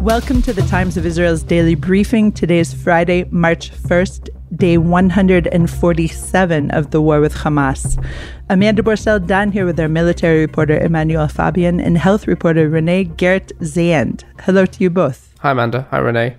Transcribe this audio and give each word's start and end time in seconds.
Welcome 0.00 0.40
to 0.42 0.54
the 0.54 0.62
Times 0.62 0.96
of 0.96 1.04
Israel's 1.04 1.42
daily 1.42 1.74
briefing. 1.74 2.32
Today 2.32 2.58
is 2.58 2.72
Friday, 2.72 3.24
March 3.24 3.70
1st, 3.70 4.30
day 4.56 4.78
147 4.78 6.70
of 6.70 6.90
the 6.90 7.02
war 7.02 7.20
with 7.20 7.34
Hamas. 7.34 8.02
Amanda 8.48 8.82
Borschel-Dan 8.82 9.52
here 9.52 9.66
with 9.66 9.78
our 9.78 9.90
military 9.90 10.40
reporter 10.40 10.78
Emanuel 10.78 11.28
Fabian 11.28 11.80
and 11.80 11.98
health 11.98 12.26
reporter 12.26 12.66
Renee 12.66 13.04
Gert 13.04 13.52
Zand. 13.62 14.24
Hello 14.40 14.64
to 14.64 14.82
you 14.82 14.88
both. 14.88 15.34
Hi, 15.40 15.50
Amanda. 15.50 15.86
Hi, 15.90 15.98
Renee. 15.98 16.36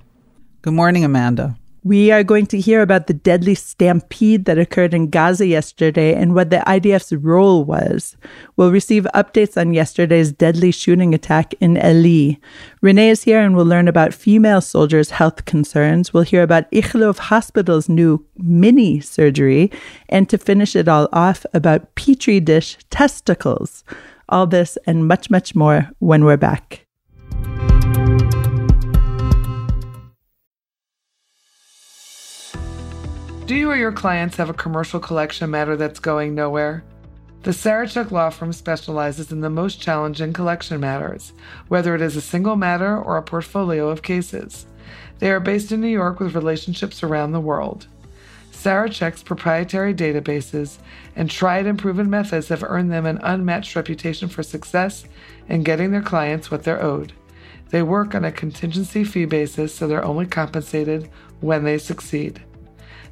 Good 0.63 0.73
morning, 0.73 1.05
Amanda. 1.05 1.55
We 1.83 2.11
are 2.11 2.23
going 2.23 2.45
to 2.47 2.59
hear 2.59 2.83
about 2.83 3.07
the 3.07 3.13
deadly 3.15 3.55
stampede 3.55 4.45
that 4.45 4.59
occurred 4.59 4.93
in 4.93 5.09
Gaza 5.09 5.47
yesterday 5.47 6.13
and 6.13 6.35
what 6.35 6.51
the 6.51 6.57
IDF's 6.57 7.11
role 7.11 7.65
was. 7.65 8.15
We'll 8.55 8.71
receive 8.71 9.07
updates 9.15 9.59
on 9.59 9.73
yesterday's 9.73 10.31
deadly 10.31 10.71
shooting 10.71 11.15
attack 11.15 11.55
in 11.59 11.77
Eli. 11.77 12.35
Renee 12.81 13.09
is 13.09 13.23
here 13.23 13.41
and 13.41 13.55
we'll 13.55 13.65
learn 13.65 13.87
about 13.87 14.13
female 14.13 14.61
soldiers' 14.61 15.09
health 15.09 15.45
concerns. 15.45 16.13
We'll 16.13 16.21
hear 16.21 16.43
about 16.43 16.69
Ichilov 16.69 17.17
Hospital's 17.17 17.89
new 17.89 18.23
mini 18.37 18.99
surgery. 18.99 19.71
And 20.07 20.29
to 20.29 20.37
finish 20.37 20.75
it 20.75 20.87
all 20.87 21.09
off, 21.11 21.47
about 21.51 21.95
Petri 21.95 22.39
dish 22.39 22.77
testicles. 22.91 23.83
All 24.29 24.45
this 24.45 24.77
and 24.85 25.07
much, 25.07 25.31
much 25.31 25.55
more 25.55 25.89
when 25.97 26.25
we're 26.25 26.37
back. 26.37 26.85
Do 33.51 33.57
you 33.57 33.69
or 33.69 33.75
your 33.75 33.91
clients 33.91 34.37
have 34.37 34.49
a 34.49 34.53
commercial 34.53 35.01
collection 35.01 35.51
matter 35.51 35.75
that's 35.75 35.99
going 35.99 36.33
nowhere? 36.33 36.85
The 37.43 37.51
Sarachek 37.51 38.09
Law 38.09 38.29
Firm 38.29 38.53
specializes 38.53 39.29
in 39.29 39.41
the 39.41 39.49
most 39.49 39.81
challenging 39.81 40.31
collection 40.31 40.79
matters, 40.79 41.33
whether 41.67 41.93
it 41.93 42.01
is 42.01 42.15
a 42.15 42.21
single 42.21 42.55
matter 42.55 42.97
or 42.97 43.17
a 43.17 43.21
portfolio 43.21 43.89
of 43.89 44.03
cases. 44.03 44.67
They 45.19 45.31
are 45.31 45.41
based 45.41 45.73
in 45.73 45.81
New 45.81 45.89
York 45.89 46.21
with 46.21 46.33
relationships 46.33 47.03
around 47.03 47.33
the 47.33 47.41
world. 47.41 47.87
Sarachek's 48.53 49.21
proprietary 49.21 49.93
databases 49.93 50.77
and 51.17 51.29
tried 51.29 51.65
and 51.65 51.77
proven 51.77 52.09
methods 52.09 52.47
have 52.47 52.63
earned 52.63 52.89
them 52.89 53.05
an 53.05 53.19
unmatched 53.21 53.75
reputation 53.75 54.29
for 54.29 54.43
success 54.43 55.03
in 55.49 55.63
getting 55.63 55.91
their 55.91 56.01
clients 56.01 56.49
what 56.49 56.63
they're 56.63 56.81
owed. 56.81 57.11
They 57.71 57.83
work 57.83 58.15
on 58.15 58.23
a 58.23 58.31
contingency 58.31 59.03
fee 59.03 59.25
basis, 59.25 59.75
so 59.75 59.89
they're 59.89 60.05
only 60.05 60.25
compensated 60.25 61.09
when 61.41 61.65
they 61.65 61.79
succeed. 61.79 62.41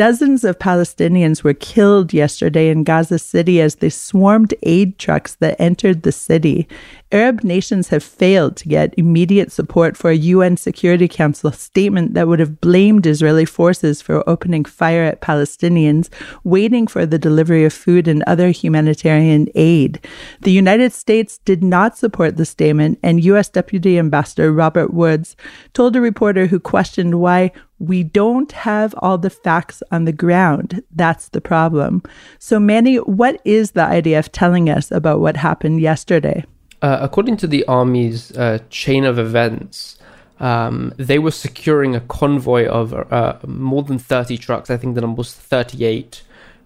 Dozens 0.00 0.44
of 0.44 0.58
Palestinians 0.58 1.44
were 1.44 1.52
killed 1.52 2.14
yesterday 2.14 2.70
in 2.70 2.84
Gaza 2.84 3.18
City 3.18 3.60
as 3.60 3.74
they 3.74 3.90
swarmed 3.90 4.54
aid 4.62 4.98
trucks 4.98 5.34
that 5.40 5.60
entered 5.60 6.04
the 6.04 6.10
city. 6.10 6.66
Arab 7.12 7.42
nations 7.42 7.88
have 7.88 8.04
failed 8.04 8.56
to 8.56 8.68
get 8.68 8.94
immediate 8.96 9.50
support 9.50 9.96
for 9.96 10.10
a 10.10 10.16
UN 10.16 10.56
Security 10.56 11.08
Council 11.08 11.50
statement 11.50 12.14
that 12.14 12.28
would 12.28 12.38
have 12.38 12.60
blamed 12.60 13.04
Israeli 13.04 13.44
forces 13.44 14.00
for 14.00 14.28
opening 14.28 14.64
fire 14.64 15.02
at 15.02 15.20
Palestinians, 15.20 16.08
waiting 16.44 16.86
for 16.86 17.04
the 17.04 17.18
delivery 17.18 17.64
of 17.64 17.72
food 17.72 18.06
and 18.06 18.22
other 18.28 18.50
humanitarian 18.50 19.48
aid. 19.56 20.06
The 20.42 20.52
United 20.52 20.92
States 20.92 21.38
did 21.38 21.64
not 21.64 21.98
support 21.98 22.36
the 22.36 22.44
statement, 22.44 23.00
and 23.02 23.24
U.S. 23.24 23.48
Deputy 23.48 23.98
Ambassador 23.98 24.52
Robert 24.52 24.94
Woods 24.94 25.34
told 25.72 25.96
a 25.96 26.00
reporter 26.00 26.46
who 26.46 26.60
questioned 26.60 27.20
why 27.20 27.50
we 27.80 28.04
don't 28.04 28.52
have 28.52 28.94
all 28.98 29.18
the 29.18 29.30
facts 29.30 29.82
on 29.90 30.04
the 30.04 30.12
ground. 30.12 30.84
That's 30.94 31.28
the 31.30 31.40
problem. 31.40 32.04
So, 32.38 32.60
Manny, 32.60 32.96
what 32.98 33.40
is 33.44 33.72
the 33.72 33.80
IDF 33.80 34.28
telling 34.30 34.70
us 34.70 34.92
about 34.92 35.18
what 35.18 35.36
happened 35.36 35.80
yesterday? 35.80 36.44
Uh, 36.82 36.98
according 37.00 37.36
to 37.36 37.46
the 37.46 37.64
army's 37.66 38.32
uh, 38.32 38.58
chain 38.70 39.04
of 39.04 39.18
events, 39.18 39.98
um, 40.38 40.94
they 40.96 41.18
were 41.18 41.30
securing 41.30 41.94
a 41.94 42.00
convoy 42.00 42.66
of 42.66 42.94
uh, 42.94 43.38
more 43.46 43.82
than 43.82 43.98
30 43.98 44.38
trucks. 44.38 44.70
I 44.70 44.78
think 44.78 44.94
the 44.94 45.02
number 45.02 45.18
was 45.18 45.34
38 45.34 46.22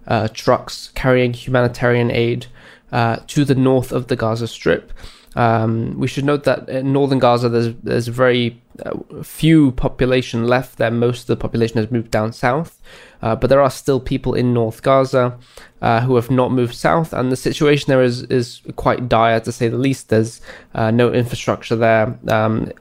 uh, 0.07 0.27
trucks 0.29 0.91
carrying 0.95 1.33
humanitarian 1.33 2.09
aid 2.09 2.47
uh, 2.91 3.17
to 3.27 3.43
the 3.43 3.55
north 3.55 3.91
of 3.91 4.07
the 4.07 4.15
Gaza 4.15 4.47
Strip. 4.47 4.93
Um, 5.35 5.99
we 5.99 6.07
should 6.07 6.25
note 6.25 6.45
that 6.45 6.69
in 6.69 6.93
northern 6.93 7.19
Gaza, 7.19 7.49
there's 7.49 7.73
there's 7.83 8.07
very 8.07 8.61
uh, 8.85 9.23
few 9.23 9.71
population 9.73 10.47
left 10.47 10.77
there. 10.77 10.91
Most 10.91 11.21
of 11.21 11.27
the 11.27 11.35
population 11.35 11.77
has 11.77 11.91
moved 11.91 12.11
down 12.11 12.31
south, 12.31 12.81
uh, 13.21 13.35
but 13.35 13.49
there 13.49 13.61
are 13.61 13.69
still 13.69 13.99
people 13.99 14.33
in 14.33 14.53
North 14.53 14.81
Gaza 14.81 15.37
uh, 15.81 16.01
who 16.01 16.15
have 16.15 16.31
not 16.31 16.51
moved 16.51 16.73
south, 16.73 17.11
and 17.11 17.31
the 17.31 17.37
situation 17.37 17.87
there 17.89 18.01
is 18.01 18.23
is 18.23 18.61
quite 18.75 19.09
dire 19.09 19.39
to 19.41 19.51
say 19.51 19.67
the 19.67 19.77
least. 19.77 20.09
There's 20.09 20.41
uh, 20.73 20.91
no 20.91 21.11
infrastructure 21.11 21.75
there. 21.75 22.17
Um, 22.27 22.71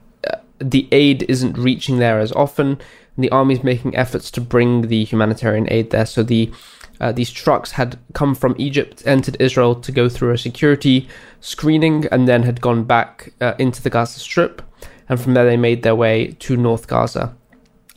the 0.60 0.88
aid 0.92 1.24
isn't 1.28 1.58
reaching 1.58 1.98
there 1.98 2.20
as 2.20 2.32
often. 2.32 2.78
The 3.18 3.30
army's 3.30 3.62
making 3.62 3.96
efforts 3.96 4.30
to 4.32 4.40
bring 4.40 4.88
the 4.88 5.04
humanitarian 5.04 5.70
aid 5.70 5.90
there, 5.90 6.06
so 6.06 6.22
the 6.22 6.52
uh, 7.00 7.12
these 7.12 7.30
trucks 7.30 7.72
had 7.72 7.98
come 8.12 8.34
from 8.34 8.54
Egypt, 8.58 9.02
entered 9.06 9.36
Israel 9.40 9.74
to 9.74 9.92
go 9.92 10.08
through 10.08 10.32
a 10.32 10.38
security 10.38 11.08
screening, 11.40 12.06
and 12.12 12.28
then 12.28 12.42
had 12.44 12.60
gone 12.60 12.84
back 12.84 13.32
uh, 13.40 13.54
into 13.58 13.82
the 13.82 13.90
Gaza 13.90 14.20
Strip. 14.20 14.62
And 15.08 15.20
from 15.20 15.34
there, 15.34 15.44
they 15.44 15.56
made 15.56 15.82
their 15.82 15.94
way 15.94 16.36
to 16.40 16.56
North 16.56 16.86
Gaza. 16.86 17.36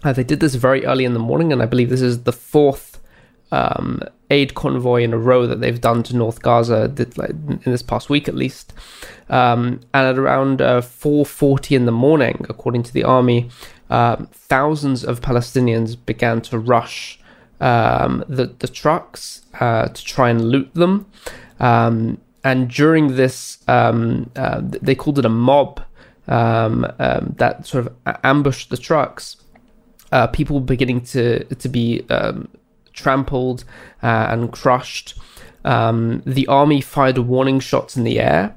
Uh, 0.03 0.13
they 0.13 0.23
did 0.23 0.39
this 0.39 0.55
very 0.55 0.85
early 0.85 1.05
in 1.05 1.13
the 1.13 1.19
morning, 1.19 1.53
and 1.53 1.61
I 1.61 1.65
believe 1.65 1.89
this 1.89 2.01
is 2.01 2.23
the 2.23 2.33
fourth 2.33 2.99
um, 3.51 4.01
aid 4.29 4.53
convoy 4.55 5.03
in 5.03 5.13
a 5.13 5.17
row 5.17 5.47
that 5.47 5.61
they've 5.61 5.79
done 5.79 6.03
to 6.03 6.15
North 6.15 6.41
Gaza 6.41 6.83
in 6.85 7.61
this 7.65 7.81
past 7.81 8.09
week, 8.09 8.27
at 8.27 8.35
least. 8.35 8.73
Um, 9.29 9.79
and 9.93 10.07
at 10.07 10.17
around 10.17 10.59
4:40 10.59 11.71
uh, 11.71 11.75
in 11.75 11.85
the 11.85 11.91
morning, 11.91 12.45
according 12.49 12.83
to 12.83 12.93
the 12.93 13.03
army, 13.03 13.49
uh, 13.89 14.17
thousands 14.31 15.03
of 15.03 15.21
Palestinians 15.21 15.95
began 16.05 16.41
to 16.41 16.59
rush 16.59 17.19
um, 17.59 18.23
the 18.27 18.47
the 18.59 18.67
trucks 18.67 19.41
uh, 19.59 19.87
to 19.87 20.05
try 20.05 20.29
and 20.29 20.49
loot 20.49 20.73
them. 20.73 21.05
Um, 21.59 22.19
and 22.43 22.69
during 22.69 23.15
this, 23.15 23.57
um, 23.67 24.29
uh, 24.35 24.61
they 24.63 24.95
called 24.95 25.19
it 25.19 25.25
a 25.25 25.29
mob 25.29 25.81
um, 26.27 26.85
um, 26.99 27.35
that 27.37 27.65
sort 27.65 27.87
of 27.87 27.93
ambushed 28.23 28.69
the 28.69 28.77
trucks. 28.77 29.37
Uh, 30.11 30.27
people 30.27 30.59
beginning 30.59 31.01
to 31.01 31.43
to 31.55 31.67
be 31.67 32.05
um, 32.09 32.47
trampled 32.93 33.65
uh, 34.01 34.27
and 34.29 34.51
crushed. 34.51 35.17
the 35.63 36.45
army 36.47 36.81
fired 36.81 37.17
warning 37.17 37.59
shots 37.59 37.97
in 37.97 38.03
the 38.03 38.19
air 38.19 38.55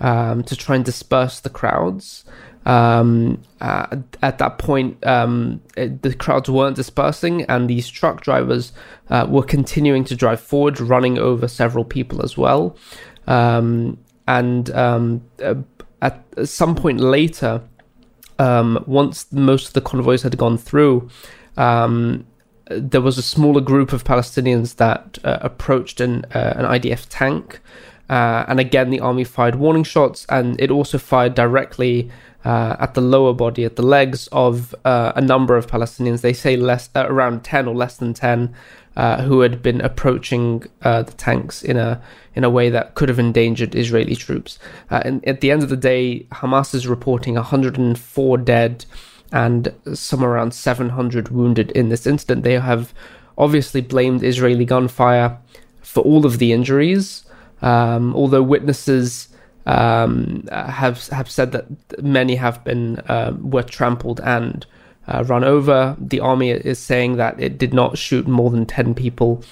to 0.00 0.56
try 0.56 0.76
and 0.76 0.84
disperse 0.84 1.40
the 1.40 1.50
crowds. 1.50 2.24
Um, 2.64 3.42
uh, 3.60 3.96
at 4.22 4.38
that 4.38 4.58
point, 4.58 5.04
um, 5.06 5.60
it, 5.76 6.02
the 6.02 6.14
crowds 6.14 6.48
weren't 6.48 6.76
dispersing, 6.76 7.42
and 7.42 7.68
these 7.68 7.88
truck 7.88 8.20
drivers 8.20 8.72
uh, 9.10 9.26
were 9.28 9.42
continuing 9.42 10.04
to 10.04 10.16
drive 10.16 10.40
forward, 10.40 10.80
running 10.80 11.18
over 11.18 11.48
several 11.48 11.84
people 11.84 12.22
as 12.22 12.36
well. 12.36 12.76
Um, 13.26 13.98
and 14.28 14.70
um, 14.70 15.22
uh, 15.42 15.54
at 16.00 16.24
some 16.44 16.74
point 16.74 17.00
later, 17.00 17.62
um, 18.38 18.82
once 18.86 19.32
most 19.32 19.68
of 19.68 19.72
the 19.74 19.80
convoys 19.80 20.22
had 20.22 20.38
gone 20.38 20.58
through, 20.58 21.08
um, 21.56 22.26
there 22.70 23.00
was 23.00 23.18
a 23.18 23.22
smaller 23.22 23.60
group 23.60 23.92
of 23.92 24.04
Palestinians 24.04 24.76
that 24.76 25.18
uh, 25.24 25.38
approached 25.42 26.00
an, 26.00 26.24
uh, 26.34 26.54
an 26.56 26.64
IDF 26.64 27.06
tank. 27.08 27.60
Uh, 28.08 28.44
and 28.48 28.60
again, 28.60 28.90
the 28.90 29.00
army 29.00 29.24
fired 29.24 29.54
warning 29.54 29.84
shots, 29.84 30.26
and 30.28 30.60
it 30.60 30.70
also 30.70 30.98
fired 30.98 31.34
directly 31.34 32.10
uh, 32.44 32.76
at 32.78 32.94
the 32.94 33.00
lower 33.00 33.32
body, 33.32 33.64
at 33.64 33.76
the 33.76 33.82
legs 33.82 34.28
of 34.32 34.74
uh, 34.84 35.12
a 35.14 35.20
number 35.20 35.56
of 35.56 35.66
Palestinians. 35.66 36.20
They 36.20 36.32
say 36.32 36.56
less, 36.56 36.90
uh, 36.94 37.06
around 37.08 37.44
ten 37.44 37.68
or 37.68 37.74
less 37.74 37.96
than 37.96 38.14
ten, 38.14 38.54
uh, 38.96 39.22
who 39.22 39.40
had 39.40 39.62
been 39.62 39.80
approaching 39.80 40.64
uh, 40.82 41.02
the 41.02 41.12
tanks 41.12 41.62
in 41.62 41.76
a 41.76 42.02
in 42.34 42.44
a 42.44 42.50
way 42.50 42.70
that 42.70 42.94
could 42.94 43.08
have 43.08 43.18
endangered 43.18 43.74
Israeli 43.74 44.16
troops. 44.16 44.58
Uh, 44.90 45.02
and 45.04 45.26
at 45.28 45.40
the 45.40 45.50
end 45.50 45.62
of 45.62 45.68
the 45.68 45.76
day, 45.76 46.26
Hamas 46.32 46.74
is 46.74 46.86
reporting 46.86 47.34
104 47.34 48.38
dead 48.38 48.86
and 49.30 49.74
somewhere 49.94 50.30
around 50.30 50.52
700 50.52 51.28
wounded 51.28 51.70
in 51.72 51.90
this 51.90 52.06
incident. 52.06 52.42
They 52.42 52.58
have 52.58 52.94
obviously 53.36 53.80
blamed 53.80 54.22
Israeli 54.22 54.64
gunfire 54.64 55.38
for 55.82 56.02
all 56.02 56.24
of 56.24 56.38
the 56.38 56.52
injuries. 56.52 57.24
Um, 57.60 58.14
although 58.16 58.42
witnesses 58.42 59.28
um, 59.66 60.48
have 60.50 61.06
have 61.08 61.30
said 61.30 61.52
that 61.52 62.02
many 62.02 62.36
have 62.36 62.64
been 62.64 62.98
uh, 63.08 63.36
were 63.40 63.62
trampled 63.62 64.20
and 64.20 64.66
uh, 65.06 65.24
run 65.26 65.44
over. 65.44 65.96
The 65.98 66.20
army 66.20 66.50
is 66.50 66.78
saying 66.78 67.16
that 67.16 67.40
it 67.40 67.58
did 67.58 67.72
not 67.72 67.98
shoot 67.98 68.26
more 68.26 68.50
than 68.50 68.66
ten 68.66 68.94
people 68.94 69.44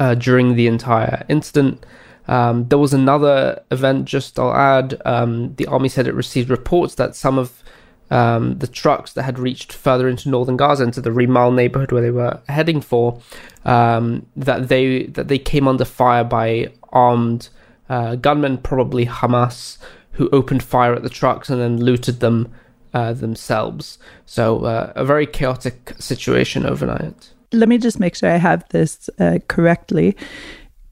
uh, 0.00 0.14
during 0.14 0.54
the 0.54 0.66
entire 0.66 1.24
incident. 1.28 1.84
Um, 2.26 2.68
there 2.68 2.78
was 2.78 2.92
another 2.92 3.62
event. 3.70 4.04
Just 4.04 4.38
I'll 4.38 4.54
add. 4.54 5.00
Um, 5.04 5.54
the 5.56 5.66
army 5.66 5.88
said 5.88 6.06
it 6.06 6.14
received 6.14 6.50
reports 6.50 6.94
that 6.96 7.16
some 7.16 7.38
of 7.38 7.62
um, 8.10 8.58
the 8.58 8.66
trucks 8.66 9.12
that 9.14 9.24
had 9.24 9.38
reached 9.38 9.72
further 9.72 10.08
into 10.08 10.28
northern 10.28 10.56
Gaza, 10.56 10.84
into 10.84 11.00
the 11.00 11.10
Rimal 11.10 11.54
neighborhood 11.54 11.92
where 11.92 12.02
they 12.02 12.10
were 12.10 12.40
heading 12.48 12.80
for, 12.80 13.20
um, 13.64 14.26
that 14.36 14.68
they 14.68 15.04
that 15.06 15.28
they 15.28 15.38
came 15.38 15.68
under 15.68 15.84
fire 15.84 16.24
by 16.24 16.70
armed 16.90 17.48
uh, 17.88 18.16
gunmen, 18.16 18.58
probably 18.58 19.06
Hamas, 19.06 19.78
who 20.12 20.28
opened 20.30 20.62
fire 20.62 20.94
at 20.94 21.02
the 21.02 21.08
trucks 21.08 21.48
and 21.48 21.60
then 21.60 21.78
looted 21.78 22.20
them 22.20 22.52
uh, 22.94 23.12
themselves. 23.12 23.98
So 24.26 24.64
uh, 24.64 24.92
a 24.96 25.04
very 25.04 25.26
chaotic 25.26 25.94
situation 25.98 26.66
overnight. 26.66 27.32
Let 27.52 27.68
me 27.68 27.78
just 27.78 28.00
make 28.00 28.14
sure 28.14 28.30
I 28.30 28.36
have 28.36 28.68
this 28.70 29.08
uh, 29.18 29.38
correctly. 29.48 30.16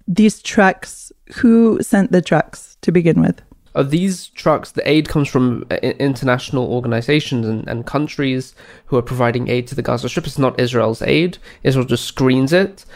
These 0.08 0.40
trucks, 0.42 1.12
who 1.34 1.82
sent 1.82 2.12
the 2.12 2.22
trucks 2.22 2.78
to 2.82 2.92
begin 2.92 3.20
with? 3.20 3.42
Of 3.74 3.90
these 3.90 4.28
trucks, 4.28 4.70
the 4.70 4.88
aid 4.88 5.08
comes 5.08 5.28
from 5.28 5.66
uh, 5.70 5.74
international 5.76 6.72
organizations 6.72 7.46
and, 7.46 7.68
and 7.68 7.84
countries 7.84 8.54
who 8.86 8.96
are 8.96 9.02
providing 9.02 9.48
aid 9.48 9.66
to 9.66 9.74
the 9.74 9.82
Gaza 9.82 10.08
Strip. 10.08 10.26
It's 10.26 10.38
not 10.38 10.58
Israel's 10.58 11.02
aid. 11.02 11.36
Israel 11.62 11.84
just 11.84 12.04
screens 12.04 12.54
it. 12.54 12.86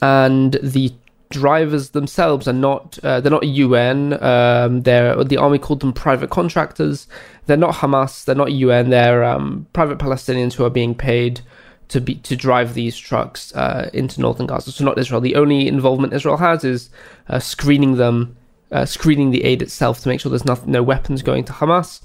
And 0.00 0.58
the 0.62 0.92
drivers 1.30 1.90
themselves 1.90 2.48
are 2.48 2.52
not 2.52 2.98
uh, 3.02 3.20
they're 3.20 3.30
not 3.30 3.46
UN. 3.46 4.22
Um, 4.22 4.82
they're 4.82 5.22
the 5.24 5.36
army 5.36 5.58
called 5.58 5.80
them 5.80 5.92
private 5.92 6.30
contractors. 6.30 7.06
They're 7.46 7.56
not 7.56 7.76
Hamas. 7.76 8.24
They're 8.24 8.34
not 8.34 8.52
UN. 8.52 8.90
They're 8.90 9.24
um, 9.24 9.66
private 9.72 9.98
Palestinians 9.98 10.54
who 10.54 10.64
are 10.64 10.70
being 10.70 10.94
paid 10.94 11.40
to 11.88 12.00
be 12.00 12.16
to 12.16 12.36
drive 12.36 12.74
these 12.74 12.96
trucks 12.96 13.54
uh, 13.54 13.90
into 13.92 14.20
northern 14.20 14.46
Gaza. 14.46 14.72
So 14.72 14.84
not 14.84 14.98
Israel. 14.98 15.20
The 15.20 15.36
only 15.36 15.66
involvement 15.66 16.12
Israel 16.12 16.36
has 16.36 16.64
is 16.64 16.90
uh, 17.28 17.38
screening 17.38 17.96
them, 17.96 18.36
uh, 18.70 18.84
screening 18.84 19.30
the 19.30 19.44
aid 19.44 19.62
itself 19.62 20.00
to 20.02 20.08
make 20.08 20.20
sure 20.20 20.30
there's 20.30 20.44
nothing, 20.44 20.72
no 20.72 20.82
weapons 20.82 21.22
going 21.22 21.44
to 21.44 21.52
Hamas, 21.52 22.02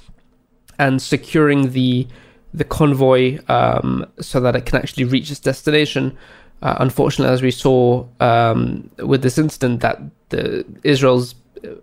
and 0.80 1.02
securing 1.02 1.72
the 1.72 2.08
the 2.54 2.64
convoy 2.64 3.40
um, 3.50 4.06
so 4.22 4.40
that 4.40 4.56
it 4.56 4.66
can 4.66 4.78
actually 4.78 5.06
reach 5.06 5.32
its 5.32 5.40
destination. 5.40 6.18
Uh, 6.64 6.76
unfortunately, 6.80 7.32
as 7.32 7.42
we 7.42 7.52
saw 7.52 8.06
um, 8.22 8.90
with 9.00 9.22
this 9.22 9.38
incident, 9.38 9.82
that 9.82 10.00
the 10.30 10.66
Israel's 10.84 11.36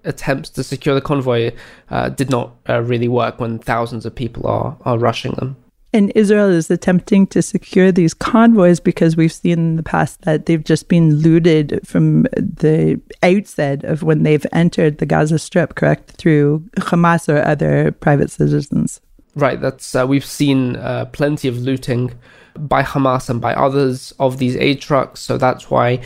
attempts 0.05 0.51
to 0.51 0.65
secure 0.65 0.95
the 0.95 1.01
convoy 1.01 1.53
uh, 1.91 2.09
did 2.09 2.31
not 2.31 2.55
uh, 2.69 2.83
really 2.83 3.09
work 3.09 3.41
when 3.41 3.59
thousands 3.59 4.05
of 4.07 4.15
people 4.15 4.47
are 4.47 4.77
are 4.85 4.99
rushing 4.99 5.33
them. 5.33 5.57
And 5.93 6.13
Israel 6.15 6.49
is 6.49 6.71
attempting 6.71 7.27
to 7.29 7.43
secure 7.43 7.91
these 7.91 8.15
convoys 8.15 8.79
because 8.79 9.17
we've 9.17 9.33
seen 9.33 9.59
in 9.59 9.77
the 9.77 9.83
past 9.83 10.23
that 10.23 10.47
they've 10.47 10.63
just 10.63 10.89
been 10.89 11.17
looted 11.17 11.81
from 11.85 12.23
the 12.35 13.01
outset 13.25 13.85
of 13.85 14.05
when 14.05 14.23
they've 14.23 14.47
entered 14.53 14.99
the 14.99 15.07
Gaza 15.07 15.39
Strip, 15.39 15.75
correct, 15.75 16.11
through 16.13 16.61
Hamas 16.77 17.29
or 17.29 17.45
other 17.45 17.91
private 17.91 18.31
citizens. 18.31 19.01
Right. 19.35 19.61
That's 19.61 19.95
uh, 19.95 20.07
we've 20.07 20.25
seen 20.25 20.77
uh, 20.77 21.07
plenty 21.07 21.49
of 21.49 21.59
looting 21.59 22.13
by 22.57 22.83
Hamas 22.83 23.31
and 23.31 23.41
by 23.41 23.55
others 23.55 24.13
of 24.19 24.39
these 24.39 24.57
aid 24.57 24.81
trucks. 24.81 25.21
So 25.21 25.39
that's 25.39 25.71
why 25.71 26.01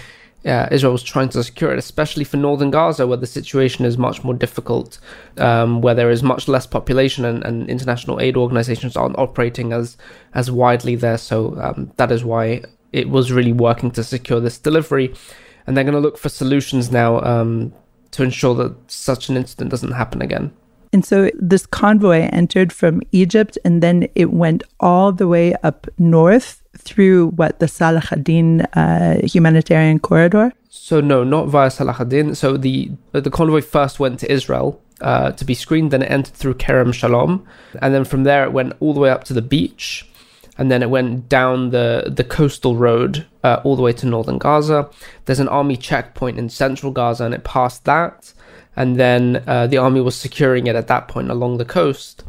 uh, 0.44 0.69
Israel 0.71 0.93
was 0.93 1.03
trying 1.03 1.31
to 1.31 1.43
secure 1.43 1.73
it, 1.73 1.79
especially 1.79 2.25
for 2.25 2.37
northern 2.37 2.71
Gaza, 2.71 3.06
where 3.06 3.17
the 3.17 3.26
situation 3.26 3.87
is 3.87 3.97
much 3.97 4.23
more 4.25 4.35
difficult, 4.35 4.99
um, 5.38 5.81
where 5.81 5.94
there 5.94 6.11
is 6.11 6.23
much 6.23 6.49
less 6.49 6.67
population 6.67 7.25
and, 7.25 7.43
and, 7.44 7.69
international 7.71 8.21
aid 8.21 8.37
organizations 8.37 8.94
aren't 8.94 9.19
operating 9.19 9.73
as 9.73 9.97
as 10.35 10.50
widely 10.50 10.97
there. 10.97 11.17
So 11.17 11.59
um, 11.62 11.93
that 11.97 12.12
is 12.12 12.25
why 12.25 12.62
it 12.93 13.09
was 13.09 13.32
really 13.32 13.55
working 13.55 13.91
to 13.93 14.05
secure 14.05 14.38
this 14.41 14.59
delivery, 14.59 15.15
and 15.67 15.76
they're 15.76 15.85
going 15.85 15.94
to 15.94 16.00
look 16.00 16.19
for 16.19 16.29
solutions 16.29 16.91
now 16.91 17.21
um, 17.23 17.73
to 18.11 18.23
ensure 18.23 18.55
that 18.56 18.76
such 18.91 19.31
an 19.31 19.38
incident 19.38 19.71
doesn't 19.71 19.93
happen 19.93 20.21
again. 20.21 20.53
And 20.94 21.05
so 21.05 21.29
this 21.35 21.67
convoy 21.67 22.29
entered 22.32 22.73
from 22.73 23.02
Egypt 23.11 23.58
and 23.64 23.82
then 23.82 24.06
it 24.14 24.32
went 24.32 24.62
all 24.79 25.11
the 25.11 25.26
way 25.26 25.52
up 25.64 25.88
north 25.99 26.62
through 26.79 27.31
what 27.31 27.58
the 27.58 27.67
Salah 27.67 28.05
ad-Din 28.12 28.61
uh, 28.61 29.20
humanitarian 29.26 29.99
corridor. 29.99 30.52
So 30.70 31.00
no, 31.00 31.25
not 31.25 31.49
via 31.49 31.70
Salah 31.70 31.96
ad-Din. 31.99 32.37
So 32.37 32.56
the 32.56 32.93
the 33.11 33.31
convoy 33.31 33.61
first 33.61 33.99
went 33.99 34.20
to 34.20 34.31
Israel 34.31 34.81
uh, 35.00 35.32
to 35.32 35.44
be 35.44 35.55
screened. 35.55 35.91
Then 35.91 36.02
it 36.02 36.11
entered 36.12 36.35
through 36.35 36.55
Kerem 36.55 36.94
Shalom, 36.94 37.44
and 37.82 37.93
then 37.93 38.05
from 38.05 38.23
there 38.23 38.44
it 38.44 38.52
went 38.52 38.75
all 38.79 38.94
the 38.94 39.00
way 39.00 39.11
up 39.11 39.25
to 39.25 39.35
the 39.35 39.43
beach, 39.43 40.08
and 40.58 40.70
then 40.70 40.81
it 40.81 40.90
went 40.90 41.29
down 41.29 41.70
the 41.70 42.12
the 42.19 42.25
coastal 42.25 42.76
road 42.76 43.26
uh, 43.43 43.61
all 43.64 43.75
the 43.75 43.82
way 43.82 43.93
to 43.94 44.06
northern 44.06 44.38
Gaza. 44.38 44.88
There's 45.25 45.40
an 45.40 45.49
army 45.49 45.76
checkpoint 45.76 46.38
in 46.38 46.49
central 46.49 46.93
Gaza, 46.93 47.25
and 47.25 47.35
it 47.35 47.43
passed 47.43 47.85
that 47.85 48.32
and 48.76 48.97
then 48.97 49.43
uh, 49.47 49.67
the 49.67 49.79
army 49.79 50.00
was 50.00 50.17
securing 50.17 50.67
it 50.67 50.76
at 50.76 50.88
that 50.88 51.09
point 51.09 51.31
along 51.31 51.59
the 51.59 51.65
coast 51.65 52.25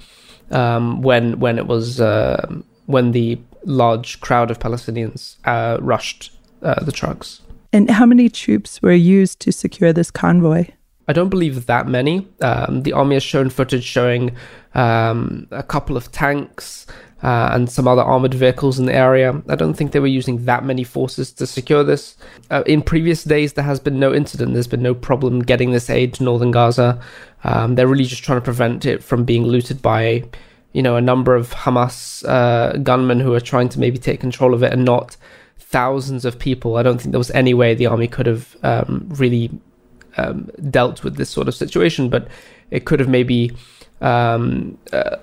um, 0.51 1.01
when 1.01 1.39
when 1.39 1.57
it 1.57 1.68
was 1.68 2.00
uh, 2.00 2.45
when 2.86 3.12
the 3.12 3.39
large 3.65 4.19
crowd 4.21 4.51
of 4.51 4.59
Palestinians 4.59 5.38
uh, 5.45 5.77
rushed 5.81 6.31
uh, 6.62 6.83
the 6.83 6.92
trucks. 6.92 7.42
And 7.74 7.89
how 7.89 8.06
many 8.06 8.30
troops 8.30 8.81
were 8.81 8.94
used 8.94 9.39
to 9.42 9.51
secure 9.51 9.92
this 9.92 10.12
convoy? 10.12 10.68
I 11.07 11.13
don't 11.13 11.30
believe 11.30 11.65
that 11.65 11.88
many. 11.88 12.27
Um, 12.42 12.83
the 12.83 12.94
army 12.94 13.15
has 13.15 13.24
shown 13.24 13.50
footage 13.50 13.83
showing 13.83 14.36
um, 14.74 15.47
a 15.51 15.62
couple 15.62 15.97
of 15.97 16.12
tanks, 16.12 16.88
uh, 17.25 17.50
and 17.54 17.72
some 17.72 17.88
other 17.88 18.04
armored 18.04 18.36
vehicles 18.36 18.77
in 18.77 18.86
the 18.86 18.94
area. 18.94 19.42
I 19.50 19.56
don't 19.56 19.74
think 19.74 19.92
they 19.92 20.00
were 20.00 20.06
using 20.06 20.45
that 20.45 20.63
many 20.63 20.83
forces 20.83 21.31
to 21.33 21.48
secure 21.48 21.83
this. 21.83 22.18
Uh, 22.51 22.62
in 22.68 22.83
previous 22.83 23.24
days, 23.24 23.54
there 23.54 23.63
has 23.66 23.80
been 23.80 24.00
no 24.00 24.13
incident. 24.13 24.54
There's 24.54 24.68
been 24.68 24.83
no 24.83 24.94
problem 24.94 25.39
getting 25.39 25.72
this 25.72 25.89
aid 25.89 26.13
to 26.13 26.24
northern 26.24 26.51
Gaza. 26.51 27.01
Um, 27.44 27.74
they're 27.74 27.88
really 27.88 28.06
just 28.06 28.24
trying 28.24 28.38
to 28.38 28.44
prevent 28.44 28.86
it 28.86 29.04
from 29.04 29.24
being 29.24 29.44
looted 29.44 29.81
by, 29.81 30.24
you 30.74 30.83
know, 30.83 30.98
a 30.98 31.01
number 31.01 31.33
of 31.33 31.50
Hamas 31.50 32.24
uh, 32.30 32.77
gunmen 32.77 33.19
who 33.19 33.33
are 33.33 33.39
trying 33.39 33.69
to 33.69 33.80
maybe 33.80 33.98
take 33.98 34.19
control 34.19 34.54
of 34.54 34.62
it 34.62 34.71
and 34.71 34.86
not 34.86 35.18
thousands 35.57 36.25
of 36.25 36.38
people. 36.38 36.78
I 36.78 36.83
don't 36.83 37.02
think 37.02 37.09
there 37.09 37.18
was 37.18 37.31
any 37.31 37.56
way 37.56 37.73
the 37.73 37.88
army 37.88 38.07
could 38.07 38.28
have 38.28 38.56
um, 38.61 39.07
really 39.09 39.49
um, 40.18 40.52
dealt 40.69 41.04
with 41.04 41.16
this 41.16 41.31
sort 41.31 41.47
of 41.47 41.56
situation, 41.56 42.07
but 42.07 42.28
it 42.69 42.85
could 42.85 42.99
have 42.99 43.09
maybe 43.09 43.52
um, 44.02 44.78
uh, 44.94 45.16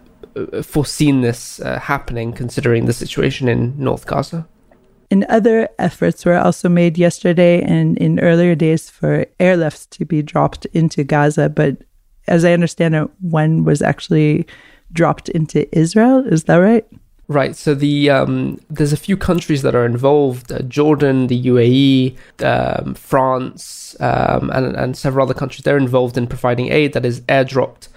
foreseen 0.62 1.20
this 1.20 1.60
uh, 1.60 1.78
happening, 1.78 2.32
considering 2.32 2.86
the 2.86 2.92
situation 2.92 3.48
in 3.48 3.74
North 3.78 4.06
Gaza. 4.06 4.46
And 5.10 5.24
other 5.24 5.68
efforts 5.78 6.24
were 6.24 6.38
also 6.38 6.70
made 6.70 6.96
yesterday 6.96 7.62
and 7.62 7.98
in 7.98 8.18
earlier 8.18 8.54
days 8.54 8.88
for 8.88 9.26
airlifts 9.38 9.88
to 9.90 10.06
be 10.06 10.22
dropped 10.22 10.64
into 10.66 11.04
Gaza. 11.04 11.50
But 11.50 11.76
as 12.28 12.46
I 12.46 12.52
understand 12.52 12.94
it, 12.94 13.10
one 13.20 13.64
was 13.64 13.82
actually 13.82 14.46
dropped 14.90 15.28
into 15.28 15.68
Israel. 15.78 16.24
Is 16.26 16.44
that 16.44 16.56
right? 16.56 16.86
Right. 17.28 17.54
So 17.54 17.74
the 17.74 18.10
um, 18.10 18.58
there's 18.70 18.92
a 18.92 18.96
few 18.96 19.16
countries 19.16 19.62
that 19.62 19.74
are 19.74 19.86
involved: 19.86 20.50
uh, 20.50 20.60
Jordan, 20.62 21.28
the 21.28 21.44
UAE, 21.44 22.16
um, 22.42 22.94
France, 22.94 23.94
um, 24.00 24.50
and 24.50 24.74
and 24.76 24.96
several 24.96 25.24
other 25.24 25.34
countries. 25.34 25.62
They're 25.62 25.76
involved 25.76 26.16
in 26.16 26.26
providing 26.26 26.72
aid 26.72 26.94
that 26.94 27.04
is 27.04 27.20
airdropped 27.22 27.88